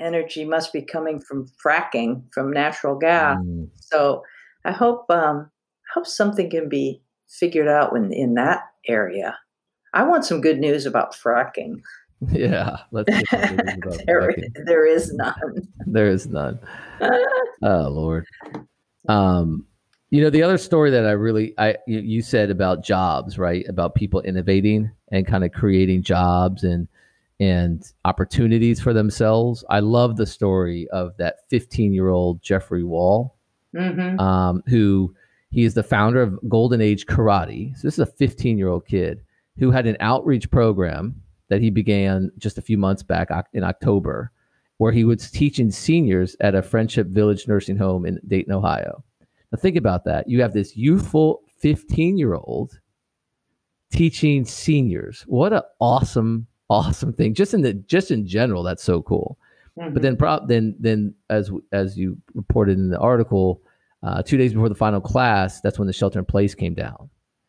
energy 0.03 0.45
must 0.45 0.73
be 0.73 0.83
coming 0.83 1.21
from 1.21 1.49
fracking, 1.65 2.25
from 2.33 2.53
natural 2.53 2.97
gas. 2.99 3.39
Mm, 3.39 3.69
So 3.75 4.23
I 4.65 4.73
hope 4.73 5.11
um, 5.11 5.51
hope 5.95 6.07
something 6.07 6.51
can 6.51 6.69
be 6.69 7.03
figured 7.29 7.69
out 7.69 7.97
in 7.97 8.13
in 8.13 8.35
that 8.35 8.63
area. 8.87 9.39
I 9.95 10.03
want 10.05 10.25
some 10.25 10.41
good 10.41 10.59
news 10.59 10.87
about 10.87 11.15
fracking. 11.15 11.81
yeah. 12.31 12.79
Let's 12.93 13.11
get 13.11 13.29
some 13.29 13.57
news 13.57 13.77
about 13.83 14.01
There, 14.07 14.35
there 14.67 14.87
is 14.87 15.13
none. 15.13 15.69
There 15.87 16.09
is 16.09 16.27
none. 16.27 16.59
Oh 17.63 17.89
Lord. 17.89 18.27
Um, 19.09 19.67
you 20.11 20.23
know 20.23 20.31
the 20.31 20.43
other 20.43 20.59
story 20.59 20.91
that 20.91 21.07
I 21.07 21.13
really 21.13 21.55
I 21.57 21.77
you 21.87 22.21
said 22.21 22.51
about 22.51 22.85
jobs, 22.85 23.39
right? 23.39 23.65
About 23.69 23.95
people 23.95 24.21
innovating 24.21 24.91
and 25.11 25.27
kind 25.27 25.43
of 25.43 25.53
creating 25.53 26.03
jobs 26.03 26.65
and 26.65 26.87
and 27.43 27.93
opportunities 28.05 28.81
for 28.81 28.93
themselves. 28.93 29.65
I 29.69 29.81
love 29.81 30.17
the 30.17 30.27
story 30.27 30.87
of 30.93 31.17
that 31.17 31.49
15 31.51 31.93
year 31.93 32.09
old 32.09 32.41
Jeffrey 32.41 32.85
Wall, 32.85 33.37
hmm 33.77 34.21
um, 34.21 34.63
who 34.67 35.15
he 35.51 35.65
is 35.65 35.75
the 35.75 35.83
founder 35.83 36.23
of 36.23 36.39
Golden 36.49 36.81
Age 36.81 37.07
Karate. 37.07 37.77
So 37.77 37.87
this 37.87 37.95
is 37.95 38.01
a 38.01 38.07
15 38.07 38.59
year 38.59 38.69
old 38.69 38.87
kid 38.87 39.23
who 39.59 39.71
had 39.71 39.87
an 39.87 39.97
outreach 40.01 40.51
program 40.51 41.21
that 41.49 41.61
he 41.61 41.71
began 41.71 42.31
just 42.39 42.59
a 42.59 42.63
few 42.63 42.79
months 42.79 43.03
back 43.03 43.29
in 43.53 43.65
October, 43.65 44.31
where 44.79 44.93
he 44.93 45.05
was 45.05 45.31
teaching 45.31 45.71
seniors 45.71 46.37
at 46.41 46.55
a 46.55 46.63
Friendship 46.63 47.09
Village 47.09 47.49
nursing 47.49 47.77
home 47.77 48.07
in 48.07 48.21
Dayton, 48.27 48.53
Ohio. 48.53 49.03
Now 49.51 49.59
think 49.59 49.77
about 49.77 50.05
that. 50.05 50.29
You 50.29 50.41
have 50.43 50.53
this 50.53 50.77
youthful 50.77 51.43
15 51.59 52.17
year 52.19 52.35
old 52.35 52.79
teaching 53.93 54.45
seniors. 54.45 55.25
What 55.27 55.53
an 55.53 55.63
awesome, 55.81 56.47
awesome 56.73 57.13
thing. 57.13 57.35
Just 57.35 57.55
in 57.55 57.63
the 57.63 57.75
just 57.75 58.11
in 58.11 58.27
general, 58.27 58.63
that's 58.63 58.83
so 58.83 59.03
cool. 59.03 59.39
Mm-hmm. 59.79 59.95
But 59.95 60.03
then, 60.03 60.17
pro- 60.17 60.47
then, 60.47 60.75
then, 60.79 61.15
as 61.31 61.51
as 61.73 61.97
you 61.97 62.17
reported 62.35 62.79
in 62.79 62.91
the 62.91 62.99
article, 62.99 63.63
uh, 64.03 64.23
two 64.23 64.37
days 64.37 64.53
before 64.53 64.69
the 64.69 64.75
final 64.75 65.01
class, 65.01 65.61
that's 65.61 65.79
when 65.79 65.87
the 65.87 65.93
shelter 65.93 66.19
in 66.19 66.25
place 66.25 66.55
came 66.55 66.75
down. 66.75 67.09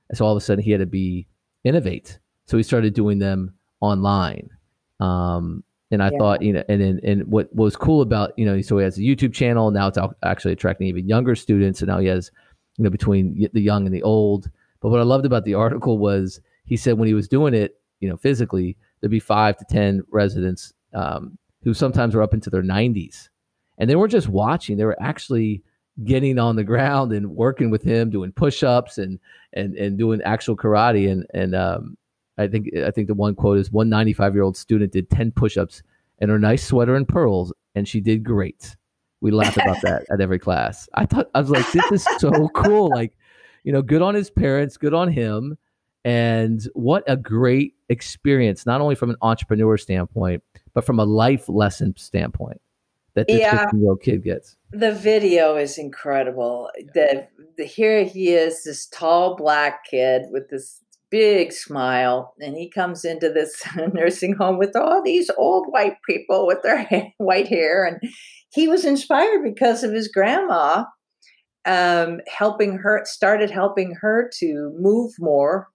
And 0.10 0.18
so 0.18 0.26
all 0.26 0.32
of 0.32 0.38
a 0.38 0.42
sudden, 0.42 0.64
he 0.64 0.72
had 0.72 0.80
to 0.80 0.86
be 0.86 1.28
innovate. 1.64 2.20
So 2.46 2.58
he 2.58 2.64
started 2.64 2.94
doing 2.94 3.20
them 3.20 3.54
online. 3.82 4.50
Um, 5.00 5.64
and 5.92 6.02
I 6.02 6.10
Yeah. 6.12 6.18
thought, 6.18 6.42
you 6.42 6.54
know, 6.54 6.64
and 6.70 6.82
then 6.82 7.00
and 7.04 7.28
what 7.28 7.54
was 7.54 7.76
cool 7.76 8.02
about, 8.02 8.32
you 8.38 8.46
know, 8.46 8.62
so 8.62 8.78
he 8.78 8.84
has 8.84 8.98
a 8.98 9.02
YouTube 9.02 9.34
channel 9.34 9.70
now. 9.72 9.88
It's 9.88 9.98
actually 10.24 10.54
attracting 10.54 10.88
even 10.88 11.08
younger 11.08 11.36
students, 11.36 11.82
and 11.82 11.90
now 11.90 12.00
he 12.00 12.08
has, 12.08 12.32
you 12.78 12.84
know, 12.84 12.90
between 12.90 13.48
the 13.54 13.62
young 13.62 13.86
and 13.86 13.94
the 13.94 14.04
old. 14.04 14.50
But 14.80 14.90
what 14.90 15.00
I 15.00 15.04
loved 15.04 15.26
about 15.26 15.44
the 15.46 15.56
article 15.56 15.98
was 15.98 16.42
he 16.66 16.78
said 16.78 16.98
when 16.98 17.08
he 17.08 17.14
was 17.14 17.28
doing 17.28 17.54
it, 17.54 17.80
you 18.00 18.10
know, 18.10 18.18
physically, 18.18 18.78
there'd 19.04 19.12
be 19.12 19.20
five 19.20 19.58
to 19.58 19.66
ten 19.66 20.02
residents 20.12 20.74
um, 20.94 21.38
who 21.62 21.74
sometimes 21.74 22.16
were 22.16 22.22
up 22.22 22.34
into 22.34 22.50
their 22.50 22.64
90s, 22.64 23.28
and 23.78 23.90
they 23.90 23.98
weren't 23.98 24.14
just 24.14 24.30
watching; 24.30 24.78
they 24.78 24.86
were 24.86 25.02
actually 25.02 25.62
getting 26.06 26.40
on 26.40 26.56
the 26.56 26.64
ground 26.64 27.12
and 27.12 27.36
working 27.36 27.70
with 27.70 27.84
him, 27.84 28.10
doing 28.10 28.32
push-ups 28.32 28.98
and 28.98 29.20
and 29.52 29.76
and 29.76 29.98
doing 29.98 30.22
actual 30.22 30.56
karate. 30.56 31.12
And 31.12 31.28
and 31.34 31.54
um, 31.54 31.98
I 32.38 32.48
think 32.48 32.70
I 32.78 32.92
think 32.92 33.08
the 33.08 33.14
one 33.14 33.36
quote 33.36 33.58
is 33.58 33.74
one 33.74 33.90
95 33.90 34.34
year 34.34 34.44
old 34.44 34.56
student 34.56 34.94
did 34.94 35.10
10 35.10 35.34
push-ups 35.34 35.84
in 36.20 36.30
her 36.30 36.40
nice 36.40 36.66
sweater 36.66 36.96
and 36.96 37.06
pearls, 37.06 37.52
and 37.76 37.86
she 37.86 38.00
did 38.00 38.24
great. 38.24 38.78
We 39.20 39.32
laugh 39.32 39.58
about 39.58 39.82
that 39.82 40.06
at 40.12 40.22
every 40.22 40.40
class. 40.40 40.88
I 40.94 41.06
thought 41.06 41.30
I 41.36 41.42
was 41.42 41.50
like, 41.50 41.70
this 41.74 41.92
is 41.92 42.08
so 42.20 42.48
cool. 42.56 42.90
Like, 42.90 43.18
you 43.66 43.74
know, 43.74 43.82
good 43.82 44.02
on 44.02 44.16
his 44.16 44.30
parents, 44.30 44.78
good 44.78 44.94
on 44.94 45.10
him. 45.10 45.58
And 46.06 46.62
what 46.74 47.04
a 47.08 47.16
great 47.16 47.76
experience, 47.94 48.66
not 48.66 48.82
only 48.82 48.96
from 48.96 49.10
an 49.10 49.16
entrepreneur 49.22 49.78
standpoint, 49.78 50.44
but 50.74 50.86
from 50.86 51.00
a 51.00 51.06
life 51.06 51.48
lesson 51.48 51.96
standpoint 51.96 52.60
that 53.16 53.28
this 53.28 53.40
Yeah. 53.40 53.62
15 53.64 53.80
year 53.80 53.90
old 53.90 54.02
kid 54.02 54.24
gets. 54.24 54.58
The 54.72 54.92
video 54.92 55.56
is 55.56 55.78
incredible. 55.78 56.70
The, 56.94 57.28
the 57.58 57.66
here 57.66 58.04
he 58.04 58.34
is, 58.34 58.64
this 58.64 58.88
tall 58.88 59.36
black 59.36 59.86
kid 59.86 60.24
with 60.32 60.50
this 60.50 60.82
big 61.10 61.52
smile, 61.54 62.34
and 62.42 62.56
he 62.56 62.70
comes 62.70 63.06
into 63.06 63.30
this 63.30 63.64
nursing 63.94 64.36
home 64.36 64.58
with 64.58 64.76
all 64.76 65.02
these 65.04 65.30
old 65.38 65.68
white 65.70 65.98
people 66.10 66.48
with 66.48 66.64
their 66.64 66.84
ha- 66.90 67.14
white 67.18 67.48
hair, 67.48 67.86
and 67.86 68.12
he 68.52 68.68
was 68.68 68.84
inspired 68.84 69.44
because 69.44 69.84
of 69.84 69.94
his 69.94 70.08
grandma 70.08 70.86
um, 71.66 72.20
helping 72.28 72.78
her 72.78 73.02
started 73.06 73.50
helping 73.50 73.96
her 74.02 74.30
to 74.40 74.76
move 74.78 75.14
more, 75.20 75.68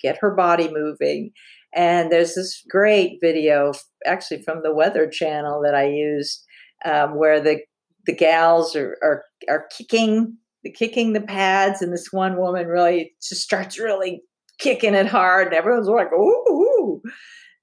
get 0.00 0.18
her 0.18 0.34
body 0.34 0.70
moving. 0.72 1.30
And 1.74 2.10
there's 2.10 2.34
this 2.34 2.62
great 2.68 3.18
video, 3.20 3.72
actually 4.06 4.42
from 4.42 4.62
the 4.62 4.74
Weather 4.74 5.08
Channel, 5.08 5.62
that 5.64 5.74
I 5.74 5.86
used, 5.88 6.44
um, 6.84 7.16
where 7.18 7.40
the 7.40 7.60
the 8.06 8.14
gals 8.14 8.74
are 8.74 8.96
are, 9.02 9.22
are 9.48 9.66
kicking 9.76 10.36
the 10.64 10.72
kicking 10.72 11.12
the 11.12 11.20
pads, 11.20 11.82
and 11.82 11.92
this 11.92 12.08
one 12.10 12.38
woman 12.38 12.66
really 12.66 13.12
just 13.22 13.42
starts 13.42 13.78
really 13.78 14.22
kicking 14.58 14.94
it 14.94 15.06
hard, 15.06 15.48
and 15.48 15.56
everyone's 15.56 15.88
like, 15.88 16.12
"Ooh!" 16.12 16.44
ooh." 16.50 17.02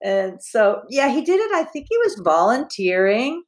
And 0.03 0.41
so, 0.41 0.81
yeah, 0.89 1.09
he 1.09 1.21
did 1.21 1.39
it. 1.39 1.51
I 1.53 1.63
think 1.63 1.87
he 1.89 1.97
was 1.97 2.21
volunteering, 2.23 3.43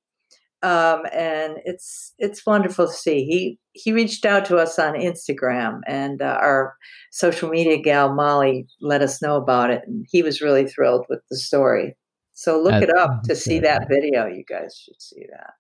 um, 0.62 1.04
and 1.14 1.58
it's 1.64 2.14
it's 2.18 2.46
wonderful 2.46 2.88
to 2.88 2.94
see. 2.94 3.24
He 3.24 3.60
he 3.74 3.94
reached 3.94 4.26
out 4.26 4.46
to 4.46 4.58
us 4.58 4.78
on 4.78 4.94
Instagram, 4.94 5.80
and 5.88 6.22
uh, 6.22 6.38
our 6.42 6.76
social 7.12 7.50
media 7.50 7.78
gal 7.82 8.14
Molly 8.14 8.68
let 8.82 9.02
us 9.02 9.22
know 9.22 9.38
about 9.38 9.70
it, 9.70 9.84
and 9.88 10.06
he 10.10 10.22
was 10.22 10.42
really 10.42 10.68
thrilled 10.68 11.06
with 11.10 11.22
the 11.30 11.38
story. 11.38 11.96
So 12.34 12.62
look 12.62 12.72
That's 12.72 12.86
it 12.86 12.98
up 12.98 13.24
to 13.24 13.36
see 13.36 13.60
that 13.60 13.88
video. 13.90 14.26
You 14.26 14.44
guys 14.48 14.82
should 14.84 15.02
see 15.02 15.26
that. 15.32 15.54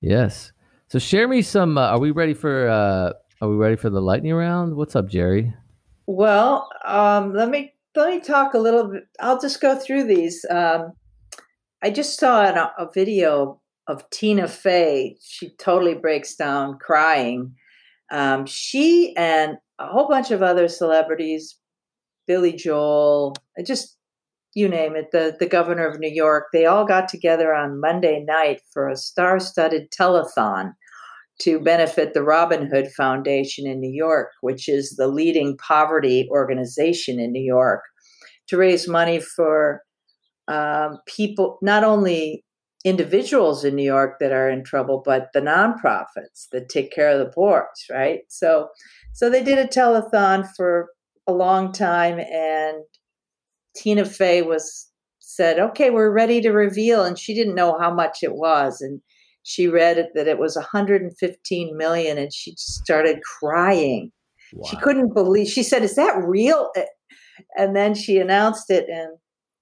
Yes. 0.00 0.52
So 0.88 0.98
share 0.98 1.28
me 1.28 1.42
some. 1.42 1.76
Uh, 1.76 1.88
are 1.88 2.00
we 2.00 2.10
ready 2.12 2.34
for? 2.34 2.68
Uh, 2.68 3.12
are 3.40 3.48
we 3.48 3.56
ready 3.56 3.76
for 3.76 3.90
the 3.90 4.00
lightning 4.02 4.34
round? 4.34 4.74
What's 4.76 4.94
up, 4.94 5.08
Geri? 5.08 5.52
Well, 6.06 6.68
um, 6.84 7.32
let 7.34 7.48
me 7.48 7.72
let 7.96 8.10
me 8.10 8.20
talk 8.20 8.54
a 8.54 8.58
little 8.58 8.88
bit. 8.88 9.04
I'll 9.20 9.40
just 9.40 9.60
go 9.60 9.76
through 9.76 10.04
these. 10.04 10.44
Um, 10.48 10.92
I 11.82 11.90
just 11.90 12.18
saw 12.18 12.44
an, 12.44 12.56
a 12.56 12.88
video 12.92 13.60
of 13.90 14.08
Tina 14.10 14.46
Fey. 14.46 15.16
She 15.20 15.50
totally 15.56 15.94
breaks 15.94 16.36
down 16.36 16.78
crying. 16.78 17.54
Um, 18.12 18.46
she 18.46 19.14
and 19.16 19.56
a 19.78 19.86
whole 19.86 20.08
bunch 20.08 20.30
of 20.30 20.42
other 20.42 20.68
celebrities, 20.68 21.58
Billy 22.26 22.52
Joel, 22.52 23.34
just 23.66 23.96
you 24.54 24.68
name 24.68 24.96
it, 24.96 25.06
the 25.12 25.36
the 25.38 25.46
governor 25.46 25.86
of 25.86 25.98
New 25.98 26.10
York. 26.10 26.46
They 26.52 26.66
all 26.66 26.86
got 26.86 27.08
together 27.08 27.54
on 27.54 27.80
Monday 27.80 28.24
night 28.26 28.60
for 28.72 28.88
a 28.88 28.96
star-studded 28.96 29.90
telethon 29.90 30.72
to 31.40 31.58
benefit 31.58 32.14
the 32.14 32.22
Robin 32.22 32.66
Hood 32.66 32.88
Foundation 32.92 33.66
in 33.66 33.80
New 33.80 33.92
York, 33.92 34.28
which 34.40 34.68
is 34.68 34.96
the 34.96 35.08
leading 35.08 35.56
poverty 35.56 36.28
organization 36.30 37.18
in 37.18 37.32
New 37.32 37.42
York, 37.42 37.82
to 38.48 38.56
raise 38.56 38.86
money 38.86 39.20
for 39.20 39.82
um, 40.48 40.98
people, 41.06 41.58
not 41.62 41.82
only 41.82 42.44
individuals 42.84 43.64
in 43.64 43.74
New 43.74 43.84
York 43.84 44.18
that 44.20 44.32
are 44.32 44.48
in 44.48 44.64
trouble, 44.64 45.02
but 45.04 45.28
the 45.34 45.40
nonprofits 45.40 46.48
that 46.52 46.68
take 46.68 46.92
care 46.92 47.10
of 47.10 47.18
the 47.18 47.32
poor, 47.32 47.68
right? 47.90 48.20
So, 48.28 48.68
so 49.12 49.28
they 49.28 49.42
did 49.42 49.58
a 49.58 49.68
telethon 49.68 50.48
for 50.56 50.88
a 51.26 51.32
long 51.32 51.72
time, 51.72 52.18
and 52.18 52.82
Tina 53.76 54.04
Fey 54.04 54.42
was 54.42 54.88
said, 55.18 55.58
"Okay, 55.58 55.90
we're 55.90 56.10
ready 56.10 56.40
to 56.40 56.50
reveal," 56.50 57.04
and 57.04 57.18
she 57.18 57.34
didn't 57.34 57.54
know 57.54 57.78
how 57.78 57.92
much 57.92 58.22
it 58.22 58.34
was, 58.34 58.80
and 58.80 59.00
she 59.42 59.68
read 59.68 59.98
it 59.98 60.10
that 60.14 60.28
it 60.28 60.38
was 60.38 60.56
115 60.56 61.76
million 61.76 62.18
and 62.18 62.32
she 62.32 62.54
started 62.56 63.20
crying. 63.22 64.12
She 64.68 64.76
couldn't 64.76 65.14
believe 65.14 65.48
she 65.48 65.62
said 65.62 65.82
is 65.82 65.94
that 65.94 66.16
real? 66.24 66.70
And 67.56 67.74
then 67.74 67.94
she 67.94 68.18
announced 68.18 68.70
it 68.70 68.88
and 68.88 69.16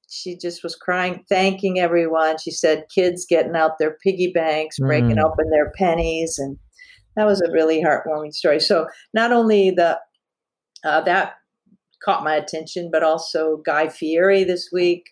she 0.08 0.36
just 0.36 0.62
was 0.62 0.74
crying 0.74 1.24
thanking 1.28 1.78
everyone 1.78 2.36
she 2.38 2.50
said 2.50 2.84
kids 2.94 3.26
getting 3.28 3.54
out 3.54 3.78
their 3.78 3.96
piggy 4.02 4.32
banks 4.32 4.78
breaking 4.78 5.16
Mm. 5.16 5.24
open 5.24 5.50
their 5.50 5.70
pennies 5.76 6.38
and 6.38 6.58
that 7.16 7.26
was 7.26 7.40
a 7.40 7.50
really 7.50 7.82
heartwarming 7.82 8.32
story. 8.32 8.60
So 8.60 8.86
not 9.12 9.32
only 9.32 9.70
the 9.72 9.98
uh, 10.84 11.00
that 11.00 11.32
caught 12.04 12.22
my 12.22 12.36
attention, 12.36 12.90
but 12.92 13.02
also 13.02 13.56
Guy 13.66 13.88
Fieri 13.88 14.44
this 14.44 14.70
week. 14.72 15.02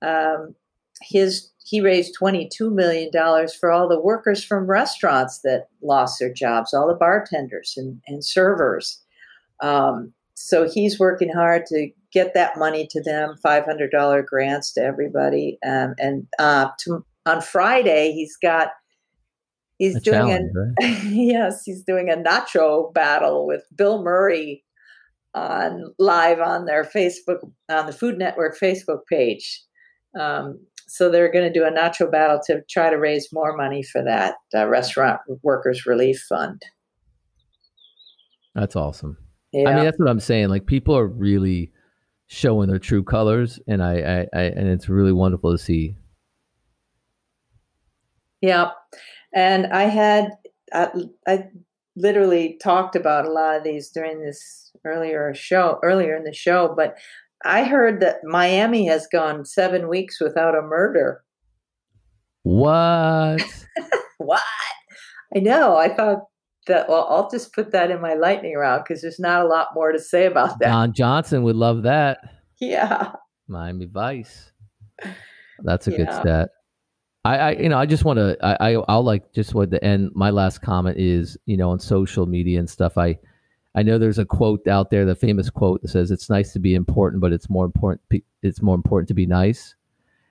Um, 0.00 0.54
his 1.02 1.50
he 1.64 1.80
raised 1.80 2.14
twenty 2.16 2.48
two 2.48 2.70
million 2.70 3.10
dollars 3.12 3.56
for 3.56 3.72
all 3.72 3.88
the 3.88 4.00
workers 4.00 4.44
from 4.44 4.68
restaurants 4.70 5.40
that 5.42 5.64
lost 5.82 6.20
their 6.20 6.32
jobs, 6.32 6.72
all 6.72 6.86
the 6.86 6.94
bartenders 6.94 7.74
and, 7.76 8.00
and 8.06 8.24
servers. 8.24 9.02
Um, 9.60 10.12
so 10.34 10.68
he's 10.72 11.00
working 11.00 11.32
hard 11.32 11.66
to 11.66 11.90
get 12.12 12.34
that 12.34 12.56
money 12.56 12.86
to 12.90 13.02
them, 13.02 13.36
five 13.42 13.64
hundred 13.64 13.90
dollar 13.90 14.22
grants 14.22 14.72
to 14.74 14.80
everybody. 14.80 15.58
Um, 15.66 15.94
and 15.98 16.26
uh, 16.38 16.68
to, 16.80 17.04
on 17.26 17.40
Friday, 17.40 18.12
he's 18.12 18.36
got 18.36 18.68
he's 19.78 19.96
A 19.96 20.00
doing 20.00 20.30
a 20.30 20.38
right? 20.58 21.02
yes, 21.04 21.62
he's 21.64 21.82
doing 21.82 22.10
a 22.10 22.16
nacho 22.16 22.92
battle 22.92 23.46
with 23.46 23.62
Bill 23.74 24.02
Murray 24.02 24.64
on 25.34 25.94
live 25.98 26.40
on 26.40 26.64
their 26.64 26.84
Facebook 26.84 27.38
on 27.68 27.86
the 27.86 27.92
Food 27.92 28.18
Network 28.18 28.58
Facebook 28.58 29.00
page. 29.08 29.62
Um, 30.18 30.58
so 30.88 31.10
they're 31.10 31.30
going 31.30 31.44
to 31.44 31.52
do 31.52 31.66
a 31.66 31.70
nacho 31.70 32.10
battle 32.10 32.40
to 32.46 32.62
try 32.68 32.88
to 32.88 32.96
raise 32.96 33.28
more 33.30 33.54
money 33.54 33.82
for 33.82 34.02
that 34.02 34.36
uh, 34.54 34.66
restaurant 34.66 35.20
workers 35.42 35.84
relief 35.84 36.24
fund. 36.28 36.62
That's 38.54 38.74
awesome. 38.74 39.18
Yeah. 39.52 39.68
I 39.68 39.74
mean, 39.74 39.84
that's 39.84 39.98
what 39.98 40.08
I'm 40.08 40.18
saying. 40.20 40.48
Like 40.48 40.66
people 40.66 40.96
are 40.96 41.06
really 41.06 41.72
showing 42.28 42.68
their 42.68 42.78
true 42.78 43.02
colors, 43.02 43.58
and 43.66 43.82
I, 43.82 44.26
I, 44.32 44.38
I 44.38 44.42
and 44.42 44.68
it's 44.68 44.88
really 44.88 45.12
wonderful 45.12 45.50
to 45.50 45.58
see. 45.58 45.96
Yeah, 48.40 48.70
and 49.34 49.66
I 49.66 49.84
had 49.84 50.30
I, 50.72 50.90
I 51.26 51.44
literally 51.96 52.58
talked 52.62 52.94
about 52.94 53.26
a 53.26 53.32
lot 53.32 53.56
of 53.56 53.64
these 53.64 53.90
during 53.90 54.20
this 54.20 54.70
earlier 54.84 55.34
show 55.34 55.78
earlier 55.82 56.16
in 56.16 56.24
the 56.24 56.32
show, 56.32 56.72
but 56.76 56.96
I 57.44 57.64
heard 57.64 58.00
that 58.00 58.24
Miami 58.24 58.86
has 58.86 59.08
gone 59.10 59.44
seven 59.44 59.88
weeks 59.88 60.20
without 60.20 60.56
a 60.56 60.62
murder. 60.62 61.24
What? 62.42 63.42
What? 64.18 64.42
I 65.34 65.38
know. 65.38 65.76
I 65.76 65.94
thought 65.94 66.24
that. 66.68 66.88
Well, 66.88 67.06
I'll 67.10 67.28
just 67.28 67.52
put 67.52 67.72
that 67.72 67.90
in 67.90 68.00
my 68.00 68.14
lightning 68.14 68.56
round 68.56 68.84
because 68.84 69.02
there's 69.02 69.18
not 69.18 69.44
a 69.44 69.48
lot 69.48 69.68
more 69.74 69.92
to 69.92 69.98
say 69.98 70.26
about 70.26 70.58
that. 70.60 70.68
Don 70.68 70.92
Johnson 70.92 71.42
would 71.42 71.56
love 71.56 71.82
that. 71.82 72.18
Yeah. 72.60 73.12
Miami 73.48 73.86
Vice. 73.86 74.52
That's 75.60 75.86
a 75.86 75.90
good 75.90 76.12
stat. 76.12 76.50
I, 77.24 77.36
I, 77.36 77.50
you 77.52 77.68
know, 77.68 77.78
I 77.78 77.86
just 77.86 78.04
want 78.04 78.18
to. 78.18 78.36
I, 78.42 78.72
I, 78.72 78.82
I'll 78.88 79.02
like 79.02 79.32
just 79.32 79.54
what 79.54 79.70
the 79.70 79.82
end. 79.84 80.10
My 80.14 80.30
last 80.30 80.62
comment 80.62 80.98
is, 80.98 81.36
you 81.46 81.56
know, 81.56 81.70
on 81.70 81.78
social 81.78 82.26
media 82.26 82.58
and 82.58 82.70
stuff. 82.70 82.96
I, 82.96 83.18
I 83.74 83.82
know 83.82 83.98
there's 83.98 84.18
a 84.18 84.24
quote 84.24 84.66
out 84.66 84.90
there, 84.90 85.04
the 85.04 85.14
famous 85.14 85.50
quote 85.50 85.82
that 85.82 85.88
says, 85.88 86.10
"It's 86.10 86.30
nice 86.30 86.52
to 86.52 86.58
be 86.58 86.74
important, 86.74 87.20
but 87.20 87.32
it's 87.32 87.50
more 87.50 87.64
important. 87.64 88.00
It's 88.42 88.62
more 88.62 88.74
important 88.74 89.08
to 89.08 89.14
be 89.14 89.26
nice." 89.26 89.74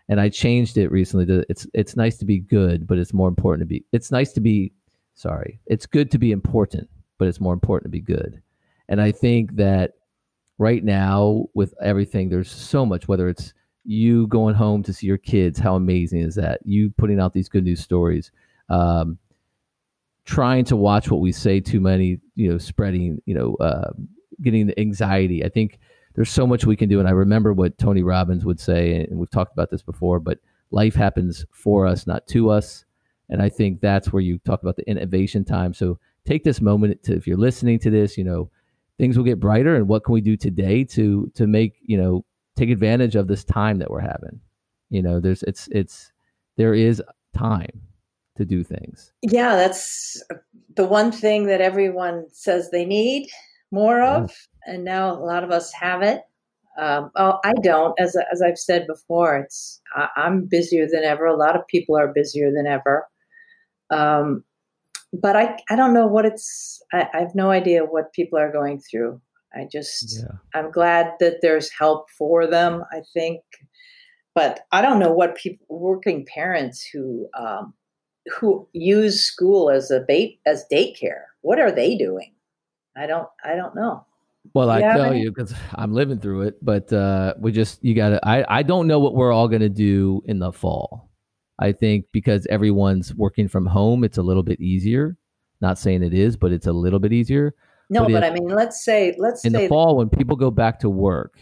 And 0.10 0.21
I 0.21 0.30
changed 0.30 0.78
it 0.78 0.89
recently 0.89 1.26
to 1.26 1.45
it's 1.50 1.67
it's 1.73 1.95
nice 1.97 2.17
to 2.17 2.26
be 2.26 2.39
good, 2.39 2.88
but 2.88 2.97
it's 2.97 3.13
more 3.13 3.28
important 3.28 3.62
to 3.62 3.67
be. 3.67 3.84
It's 3.91 4.12
nice 4.12 4.32
to 4.34 4.41
be. 4.41 4.71
Sorry, 5.17 5.60
it's 5.65 5.88
good 5.88 6.12
to 6.12 6.19
be 6.19 6.32
important, 6.32 6.88
but 7.17 7.27
it's 7.27 7.41
more 7.41 7.53
important 7.53 7.91
to 7.91 7.97
be 7.97 8.01
good. 8.01 8.39
And 8.88 9.01
I 9.01 9.12
think 9.12 9.56
that 9.56 9.93
right 10.60 10.84
now 10.84 11.47
with 11.56 11.73
everything, 11.82 12.30
there's 12.30 12.51
so 12.51 12.86
much. 12.86 13.08
Whether 13.08 13.27
it's 13.27 13.53
you 13.84 14.27
going 14.27 14.53
home 14.53 14.84
to 14.84 14.93
see 14.93 15.08
your 15.08 15.17
kids, 15.17 15.58
how 15.58 15.75
amazing 15.75 16.21
is 16.21 16.36
that? 16.36 16.60
You 16.63 16.91
putting 16.97 17.19
out 17.19 17.34
these 17.34 17.49
good 17.49 17.63
news 17.63 17.80
stories. 17.82 18.32
Um, 18.69 19.17
trying 20.25 20.65
to 20.65 20.75
watch 20.75 21.10
what 21.10 21.21
we 21.21 21.32
say 21.32 21.60
too 21.60 21.80
many 21.80 22.19
you 22.36 22.51
know 22.51 22.58
spreading 22.58 23.19
you 23.25 23.34
know 23.34 23.56
uh, 23.56 23.91
getting 24.41 24.67
the 24.67 24.77
anxiety 24.77 25.43
i 25.43 25.47
think 25.47 25.80
there's 26.15 26.30
so 26.30 26.45
much 26.45 26.65
we 26.65 26.75
can 26.75 26.89
do 26.89 26.99
and 26.99 27.08
i 27.08 27.12
remember 27.12 27.53
what 27.53 27.77
tony 27.77 28.03
robbins 28.03 28.43
would 28.43 28.60
say 28.60 28.95
and 28.95 29.17
we've 29.17 29.32
talked 29.32 29.53
about 29.53 29.71
this 29.71 29.82
before 29.82 30.19
but 30.19 30.38
life 30.69 30.93
happens 30.93 31.45
for 31.53 31.88
us 31.88 32.06
not 32.06 32.27
to 32.27 32.49
us 32.49 32.84
and 33.30 33.42
i 33.42 33.50
think 33.50 33.82
that's 33.82 34.12
where 34.12 34.22
you 34.22 34.38
talk 34.40 34.62
about 34.62 34.76
the 34.76 34.90
innovation 34.90 35.44
time 35.44 35.74
so 35.74 35.98
take 36.26 36.44
this 36.44 36.62
moment 36.62 37.02
to 37.04 37.16
if 37.16 37.28
you're 37.28 37.38
listening 37.38 37.80
to 37.80 37.90
this 37.90 38.18
you 38.18 38.24
know 38.24 38.50
things 38.98 39.18
will 39.18 39.26
get 39.26 39.40
brighter 39.40 39.76
and 39.76 39.88
what 39.88 40.04
can 40.04 40.13
we 40.13 40.22
do 40.22 40.36
today 40.36 40.84
to 40.84 41.32
to 41.36 41.48
make 41.48 41.76
you 41.82 41.98
know 41.98 42.26
take 42.56 42.70
advantage 42.70 43.16
of 43.16 43.28
this 43.28 43.44
time 43.44 43.78
that 43.80 43.92
we're 43.92 44.00
having 44.00 44.40
you 44.90 45.02
know 45.02 45.20
there's 45.20 45.44
it's 45.44 45.68
it's 45.72 46.12
there 46.56 46.74
is 46.74 47.02
time 47.36 47.82
to 48.38 48.46
do 48.46 48.63
things 48.63 49.12
Yeah, 49.22 49.56
that's 49.56 50.24
the 50.76 50.86
one 50.86 51.12
thing 51.12 51.48
that 51.48 51.60
everyone 51.60 52.28
says 52.32 52.70
they 52.70 52.86
need 52.86 53.30
more 53.72 54.02
of, 54.02 54.32
and 54.66 54.86
now 54.86 55.12
a 55.12 55.20
lot 55.20 55.44
of 55.44 55.52
us 55.52 55.74
have 55.74 56.02
it. 56.04 56.22
Um, 56.80 57.12
oh, 57.16 57.40
I 57.44 57.54
don't. 57.63 58.00
As 58.00 58.16
as 58.32 58.42
I've 58.42 58.60
said 58.60 58.88
before, 58.88 59.38
it's 59.38 59.82
I, 59.96 60.08
I'm 60.16 60.46
busier 60.46 60.88
than 60.88 61.04
ever. 61.04 61.26
A 61.26 61.36
lot 61.36 61.56
of 61.56 61.68
people 61.68 61.98
are 61.98 62.13
busier 62.13 62.52
than 62.52 62.68
ever. 62.68 63.08
Um, 63.89 64.43
but 65.13 65.36
I 65.36 65.58
I 65.69 65.76
don't 65.76 65.93
know 65.93 66.08
what 66.08 66.26
it's. 66.26 66.82
I, 66.93 67.08
I 67.13 67.19
have 67.19 67.36
no 67.36 67.52
idea 67.52 67.84
what 67.84 68.13
people 68.13 68.38
are 68.38 68.52
going 68.52 68.80
through. 68.80 69.21
I 69.54 69.67
just 69.71 70.19
yeah 70.19 70.38
I'm 70.54 70.71
glad 70.71 71.13
that 71.19 71.38
there's 71.41 71.71
help 71.71 72.10
for 72.17 72.47
them. 72.47 72.84
I 72.91 73.02
think, 73.13 73.41
but 74.36 74.62
I 74.71 74.82
don't 74.82 75.00
know 75.00 75.12
what 75.12 75.38
people 75.38 75.65
working 75.69 76.26
parents 76.26 76.88
who 76.91 77.28
um, 77.38 77.73
who 78.39 78.67
use 78.73 79.21
school 79.23 79.69
as 79.69 79.91
a 79.91 80.02
bait 80.02 80.39
as 80.45 80.65
daycare. 80.71 81.26
What 81.41 81.60
are 81.60 81.71
they 81.71 81.97
doing? 81.97 82.34
I 82.95 83.08
don't. 83.08 83.28
I 83.43 83.56
don't 83.56 83.76
know. 83.76 84.06
Well, 84.54 84.69
I 84.69 84.80
Yeah, 84.80 84.95
tell 84.95 85.13
you 85.13 85.32
because 85.32 85.54
I'm 85.76 85.93
living 85.93 86.19
through 86.19 86.43
it, 86.43 86.63
but 86.63 86.91
uh, 86.91 87.36
we 87.39 87.52
just 87.52 87.84
you 87.84 87.93
got 87.93 88.10
to. 88.10 88.28
I 88.28 88.60
I 88.60 88.63
don't 88.63 88.88
know 88.88 89.00
what 89.00 89.15
we're 89.15 89.32
all 89.32 89.47
going 89.47 89.62
to 89.62 89.69
do 89.69 90.21
in 90.26 90.39
the 90.39 90.52
fall. 90.52 91.10
I 91.60 91.72
think 91.72 92.06
because 92.12 92.46
everyone's 92.50 93.13
working 93.15 93.48
from 93.48 93.65
home, 93.65 94.04
it's 94.04 94.17
a 94.17 94.24
little 94.24 94.43
bit 94.43 94.60
easier. 94.62 95.17
Not 95.60 95.80
saying 95.80 96.04
it 96.04 96.13
is, 96.13 96.38
but 96.38 96.52
it's 96.52 96.67
a 96.67 96.74
little 96.74 97.00
bit 97.00 97.12
easier. 97.13 97.56
No, 97.89 98.04
But 98.04 98.12
but, 98.13 98.24
if- 98.24 98.32
I 98.32 98.34
mean, 98.34 98.50
let's 98.50 98.84
say 98.84 99.15
let's 99.17 99.43
In 99.46 99.54
say 99.54 99.63
the 99.63 99.67
fall, 99.70 99.96
when 99.98 100.10
people 100.10 100.36
go 100.36 100.52
back 100.52 100.80
to 100.82 100.89
work, 100.89 101.39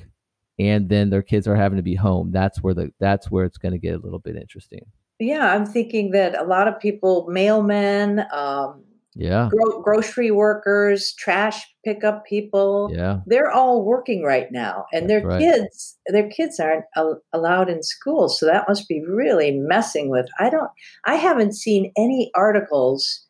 and 0.57 0.87
then 0.87 1.09
their 1.09 1.21
kids 1.23 1.47
are 1.47 1.55
having 1.55 1.77
to 1.77 1.83
be 1.83 1.95
home, 1.95 2.31
that's 2.31 2.61
where 2.63 2.73
the 2.73 2.91
that's 2.99 3.29
where 3.29 3.43
it's 3.45 3.57
going 3.57 3.73
to 3.73 3.77
get 3.79 3.95
a 3.95 3.97
little 3.99 4.19
bit 4.19 4.35
interesting. 4.37 4.85
yeah, 5.19 5.53
I'm 5.53 5.65
thinking 5.65 6.11
that 6.11 6.37
a 6.39 6.43
lot 6.43 6.67
of 6.67 6.79
people, 6.79 7.27
mailmen, 7.29 8.31
um, 8.33 8.83
Yeah, 9.15 9.49
gro- 9.49 9.81
grocery 9.81 10.31
workers, 10.31 11.13
trash 11.17 11.65
pickup 11.85 12.25
people, 12.25 12.89
yeah, 12.91 13.19
they're 13.25 13.51
all 13.51 13.83
working 13.83 14.23
right 14.23 14.51
now 14.51 14.85
and 14.91 15.09
their 15.09 15.25
right. 15.25 15.39
kids 15.39 15.97
their 16.07 16.29
kids 16.29 16.59
aren't 16.59 16.85
al- 16.95 17.21
allowed 17.33 17.69
in 17.69 17.81
school 17.81 18.27
so 18.29 18.45
that 18.45 18.67
must 18.67 18.87
be 18.87 19.01
really 19.07 19.51
messing 19.51 20.09
with 20.09 20.27
i 20.39 20.49
don't 20.49 20.69
i 21.05 21.15
haven't 21.15 21.53
seen 21.53 21.91
any 21.97 22.31
articles 22.35 23.25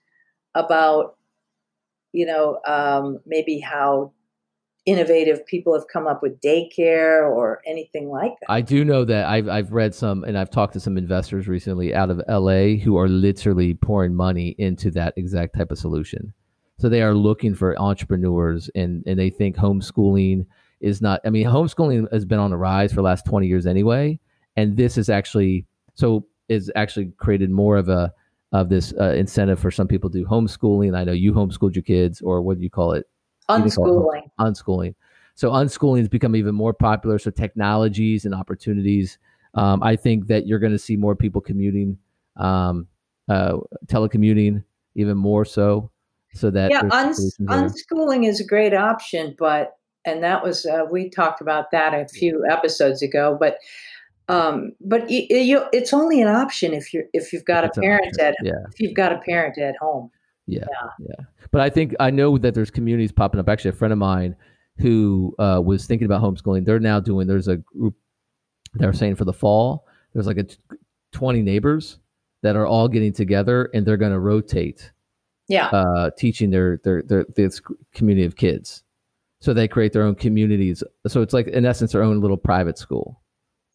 about 0.55 1.17
you 2.13 2.25
know 2.25 2.59
um, 2.65 3.19
maybe 3.25 3.59
how 3.59 4.11
innovative 4.85 5.45
people 5.47 5.73
have 5.73 5.87
come 5.91 6.05
up 6.05 6.21
with 6.21 6.39
daycare 6.41 7.27
or 7.27 7.61
anything 7.65 8.09
like 8.09 8.33
that 8.39 8.51
I 8.51 8.61
do 8.61 8.85
know 8.85 9.03
that 9.05 9.25
I've 9.25 9.47
I've 9.49 9.71
read 9.71 9.95
some 9.95 10.23
and 10.23 10.37
I've 10.37 10.51
talked 10.51 10.73
to 10.73 10.79
some 10.79 10.97
investors 10.97 11.47
recently 11.47 11.93
out 11.93 12.09
of 12.09 12.21
LA 12.27 12.75
who 12.75 12.97
are 12.97 13.07
literally 13.07 13.73
pouring 13.73 14.13
money 14.13 14.55
into 14.57 14.91
that 14.91 15.13
exact 15.17 15.55
type 15.57 15.71
of 15.71 15.79
solution. 15.79 16.33
So 16.77 16.89
they 16.89 17.01
are 17.01 17.15
looking 17.15 17.55
for 17.55 17.79
entrepreneurs 17.81 18.69
and 18.75 19.03
and 19.07 19.17
they 19.17 19.29
think 19.29 19.55
homeschooling 19.55 20.45
is 20.81 21.01
not 21.01 21.19
I 21.25 21.29
mean 21.31 21.47
homeschooling 21.47 22.11
has 22.11 22.25
been 22.25 22.39
on 22.39 22.51
the 22.51 22.57
rise 22.57 22.91
for 22.91 22.97
the 22.97 23.03
last 23.03 23.25
20 23.25 23.47
years 23.47 23.65
anyway 23.65 24.19
and 24.55 24.77
this 24.77 24.97
is 24.97 25.09
actually 25.09 25.65
so 25.95 26.27
is 26.47 26.71
actually 26.75 27.11
created 27.17 27.49
more 27.49 27.77
of 27.77 27.89
a 27.89 28.13
of 28.51 28.69
this 28.69 28.93
uh, 28.99 29.13
incentive 29.13 29.59
for 29.59 29.71
some 29.71 29.87
people 29.87 30.09
to 30.09 30.19
do 30.19 30.25
homeschooling. 30.25 30.95
I 30.95 31.03
know 31.03 31.11
you 31.11 31.33
homeschooled 31.33 31.75
your 31.75 31.83
kids 31.83 32.21
or 32.21 32.41
what 32.41 32.57
do 32.57 32.63
you 32.63 32.69
call 32.69 32.93
it? 32.93 33.05
You 33.49 33.55
can 33.63 33.71
call 33.71 33.85
it 33.85 33.89
home- 33.89 34.25
unschooling 34.39 34.55
unschooling. 34.55 34.95
So 35.35 35.51
unschooling 35.51 35.99
has 35.99 36.07
become 36.07 36.35
even 36.35 36.55
more 36.55 36.73
popular. 36.73 37.19
So 37.19 37.29
technologies 37.29 38.25
and 38.25 38.33
opportunities. 38.33 39.17
Um, 39.53 39.83
I 39.83 39.95
think 39.95 40.27
that 40.27 40.47
you're 40.47 40.59
going 40.59 40.71
to 40.71 40.79
see 40.79 40.95
more 40.97 41.15
people 41.15 41.41
commuting, 41.41 41.97
um, 42.37 42.87
uh, 43.29 43.57
telecommuting, 43.87 44.63
even 44.95 45.17
more 45.17 45.45
so. 45.45 45.91
So 46.33 46.49
that 46.51 46.69
yeah 46.69 46.81
uns- 46.91 47.37
unschooling 47.39 48.27
is 48.27 48.41
a 48.41 48.43
great 48.45 48.73
option 48.73 49.35
but 49.39 49.77
and 50.03 50.21
that 50.21 50.43
was 50.43 50.65
uh, 50.65 50.83
we 50.91 51.09
talked 51.09 51.39
about 51.39 51.71
that 51.71 51.93
a 51.93 52.05
few 52.09 52.45
episodes 52.49 53.01
ago 53.01 53.37
but 53.39 53.57
um 54.27 54.73
but 54.81 55.09
you, 55.09 55.25
you 55.29 55.63
it's 55.71 55.93
only 55.93 56.21
an 56.21 56.27
option 56.27 56.73
if 56.73 56.93
you're 56.93 57.05
if 57.13 57.31
you've 57.31 57.45
got 57.45 57.63
It's 57.63 57.77
a 57.77 57.81
parent 57.81 58.19
at 58.19 58.35
yeah, 58.43 58.51
if 58.69 58.81
you've 58.81 58.95
got 58.95 59.13
a 59.13 59.19
parent 59.19 59.57
at 59.57 59.77
home 59.77 60.11
yeah, 60.47 60.65
Yeah. 60.69 60.89
yeah. 61.09 61.25
But 61.51 61.61
I 61.61 61.69
think 61.69 61.95
I 61.99 62.09
know 62.11 62.37
that 62.37 62.53
there's 62.53 62.71
communities 62.71 63.11
popping 63.11 63.39
up. 63.39 63.49
Actually, 63.49 63.69
a 63.69 63.73
friend 63.73 63.91
of 63.91 63.97
mine 63.99 64.35
who 64.77 65.33
uh, 65.39 65.61
was 65.63 65.85
thinking 65.87 66.05
about 66.05 66.21
homeschooling, 66.21 66.65
they're 66.65 66.79
now 66.79 66.99
doing. 66.99 67.27
There's 67.27 67.47
a 67.47 67.57
group. 67.57 67.95
They're 68.73 68.93
saying 68.93 69.15
for 69.15 69.25
the 69.25 69.33
fall, 69.33 69.87
there's 70.13 70.27
like 70.27 70.37
a 70.37 70.43
t- 70.43 70.57
20 71.13 71.41
neighbors 71.41 71.99
that 72.43 72.55
are 72.57 72.67
all 72.67 72.87
getting 72.89 73.13
together, 73.13 73.69
and 73.73 73.85
they're 73.85 73.95
going 73.97 74.11
to 74.11 74.19
rotate 74.19 74.91
Yeah. 75.47 75.67
uh, 75.67 76.09
teaching 76.17 76.49
their 76.49 76.79
their 76.83 77.01
their 77.03 77.25
this 77.35 77.61
community 77.93 78.25
of 78.25 78.35
kids. 78.35 78.83
So 79.41 79.53
they 79.53 79.67
create 79.67 79.93
their 79.93 80.03
own 80.03 80.15
communities. 80.15 80.83
So 81.07 81.21
it's 81.21 81.33
like 81.33 81.47
in 81.47 81.65
essence 81.65 81.91
their 81.93 82.03
own 82.03 82.19
little 82.19 82.37
private 82.37 82.77
school, 82.77 83.21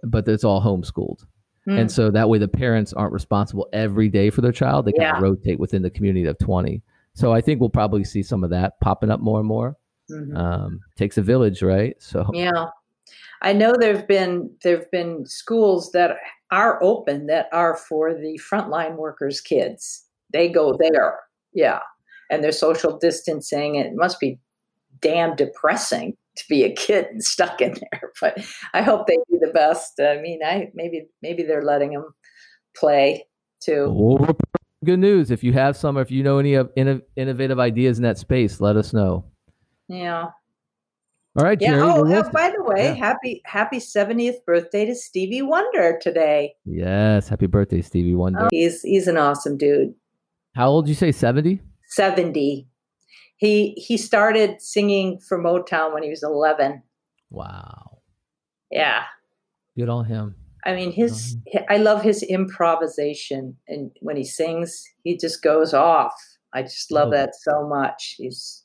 but 0.02 0.26
it's 0.28 0.44
all 0.44 0.60
homeschooled. 0.60 1.24
Mm. 1.68 1.78
And 1.80 1.92
so 1.92 2.10
that 2.10 2.28
way 2.28 2.38
the 2.38 2.48
parents 2.48 2.92
aren't 2.92 3.12
responsible 3.12 3.68
every 3.72 4.08
day 4.08 4.30
for 4.30 4.40
their 4.40 4.52
child. 4.52 4.86
They 4.86 4.92
kind 4.92 5.02
Yeah. 5.02 5.16
of 5.16 5.22
rotate 5.22 5.60
within 5.60 5.82
the 5.82 5.90
community 5.90 6.26
of 6.26 6.38
20. 6.38 6.82
So 7.14 7.32
I 7.32 7.40
think 7.40 7.60
we'll 7.60 7.68
probably 7.68 8.04
see 8.04 8.22
some 8.22 8.44
of 8.44 8.50
that 8.50 8.80
popping 8.80 9.10
up 9.10 9.20
more 9.20 9.38
and 9.40 9.48
more. 9.48 9.76
Mhm. 10.10 10.36
Um, 10.36 10.80
takes 10.96 11.18
a 11.18 11.22
village, 11.22 11.62
right? 11.62 11.96
So 12.00 12.26
Yeah. 12.32 12.66
I 13.42 13.52
know 13.52 13.74
there've 13.78 14.06
been 14.06 14.50
there've 14.62 14.90
been 14.90 15.26
schools 15.26 15.92
that 15.92 16.16
are 16.50 16.82
open 16.82 17.26
that 17.26 17.48
are 17.52 17.76
for 17.76 18.14
the 18.14 18.38
frontline 18.38 18.96
workers' 18.96 19.40
kids. 19.40 20.06
They 20.32 20.48
go 20.48 20.76
there. 20.78 21.20
Yeah. 21.52 21.80
And 22.30 22.42
they're 22.42 22.52
social 22.52 22.96
distancing. 22.98 23.74
It 23.76 23.94
must 23.94 24.18
be 24.20 24.38
damn 25.00 25.34
depressing 25.36 26.16
to 26.40 26.44
be 26.48 26.64
a 26.64 26.74
kid 26.74 27.06
and 27.06 27.22
stuck 27.24 27.60
in 27.60 27.72
there. 27.74 28.12
But 28.20 28.38
I 28.74 28.82
hope 28.82 29.06
they 29.06 29.16
do 29.30 29.38
the 29.40 29.52
best. 29.52 29.98
I 30.00 30.20
mean, 30.20 30.40
I 30.44 30.70
maybe 30.74 31.06
maybe 31.22 31.42
they're 31.42 31.62
letting 31.64 31.92
them 31.92 32.06
play 32.76 33.26
too. 33.60 33.88
Well, 33.90 34.36
good 34.84 34.98
news. 34.98 35.30
If 35.30 35.42
you 35.44 35.52
have 35.54 35.76
some, 35.76 35.96
or 35.96 36.02
if 36.02 36.10
you 36.10 36.22
know 36.22 36.38
any 36.38 36.54
of 36.54 36.68
inno- 36.76 37.02
innovative 37.16 37.58
ideas 37.58 37.98
in 37.98 38.02
that 38.04 38.18
space, 38.18 38.60
let 38.60 38.76
us 38.76 38.92
know. 38.92 39.24
Yeah. 39.88 40.26
All 41.38 41.44
right, 41.44 41.58
Yeah. 41.60 41.70
Geri. 41.70 41.80
Oh, 41.82 41.98
oh 41.98 42.00
listening. 42.02 42.32
by 42.32 42.50
the 42.56 42.62
way, 42.64 42.84
Yeah. 42.86 42.94
happy 42.94 43.40
happy 43.44 43.78
70th 43.78 44.44
birthday 44.44 44.84
to 44.86 44.94
Stevie 44.94 45.42
Wonder 45.42 45.98
today. 46.02 46.54
yes. 46.64 47.28
Happy 47.28 47.46
birthday, 47.46 47.80
Stevie 47.82 48.14
Wonder. 48.16 48.48
He's 48.50 48.82
he's 48.82 49.06
an 49.08 49.16
awesome 49.16 49.56
dude. 49.56 49.94
How 50.56 50.68
old 50.68 50.88
you 50.88 50.94
say? 50.94 51.12
70? 51.12 51.60
70. 51.86 52.66
He 53.40 53.72
he 53.78 53.96
started 53.96 54.60
singing 54.60 55.18
for 55.18 55.38
Motown 55.42 55.94
when 55.94 56.02
he 56.02 56.10
was 56.10 56.22
11. 56.22 56.82
Wow. 57.30 58.02
Yeah. 58.70 59.04
Good 59.78 59.88
on 59.88 60.04
him. 60.04 60.34
I 60.66 60.74
mean 60.74 60.92
his 60.92 61.38
I 61.70 61.78
love 61.78 62.02
his 62.02 62.22
improvisation 62.22 63.56
and 63.66 63.90
when 64.02 64.16
he 64.16 64.24
sings, 64.24 64.84
he 65.04 65.16
just 65.16 65.42
goes 65.42 65.72
off. 65.72 66.12
I 66.52 66.62
just 66.62 66.90
love 66.92 67.08
Oh. 67.08 67.12
that 67.12 67.30
so 67.34 67.66
much. 67.66 68.16
He's 68.18 68.62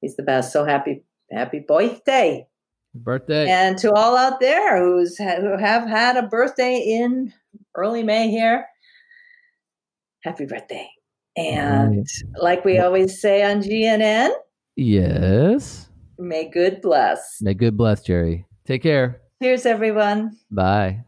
he's 0.00 0.14
the 0.14 0.22
best. 0.22 0.52
So 0.52 0.64
happy 0.64 1.02
happy 1.32 1.58
birthday. 1.58 2.46
Birthday. 2.94 3.48
And 3.50 3.76
to 3.78 3.90
all 3.92 4.16
out 4.16 4.38
there 4.38 4.78
who's 4.78 5.18
who 5.18 5.56
have 5.58 5.88
had 5.88 6.16
a 6.16 6.28
birthday 6.28 6.76
in 6.78 7.32
early 7.74 8.04
May 8.04 8.30
here, 8.30 8.66
happy 10.22 10.46
birthday. 10.46 10.88
And 11.36 12.06
like 12.36 12.64
we 12.64 12.78
always 12.78 13.20
say 13.20 13.42
on 13.42 13.60
GNN, 13.60 14.30
Yes. 14.76 15.88
may 16.18 16.48
good 16.48 16.80
bless. 16.80 17.38
May 17.40 17.54
good 17.54 17.76
bless, 17.76 18.02
Geri. 18.02 18.46
Take 18.66 18.82
care. 18.82 19.20
Cheers, 19.42 19.66
everyone. 19.66 20.36
Bye. 20.50 21.04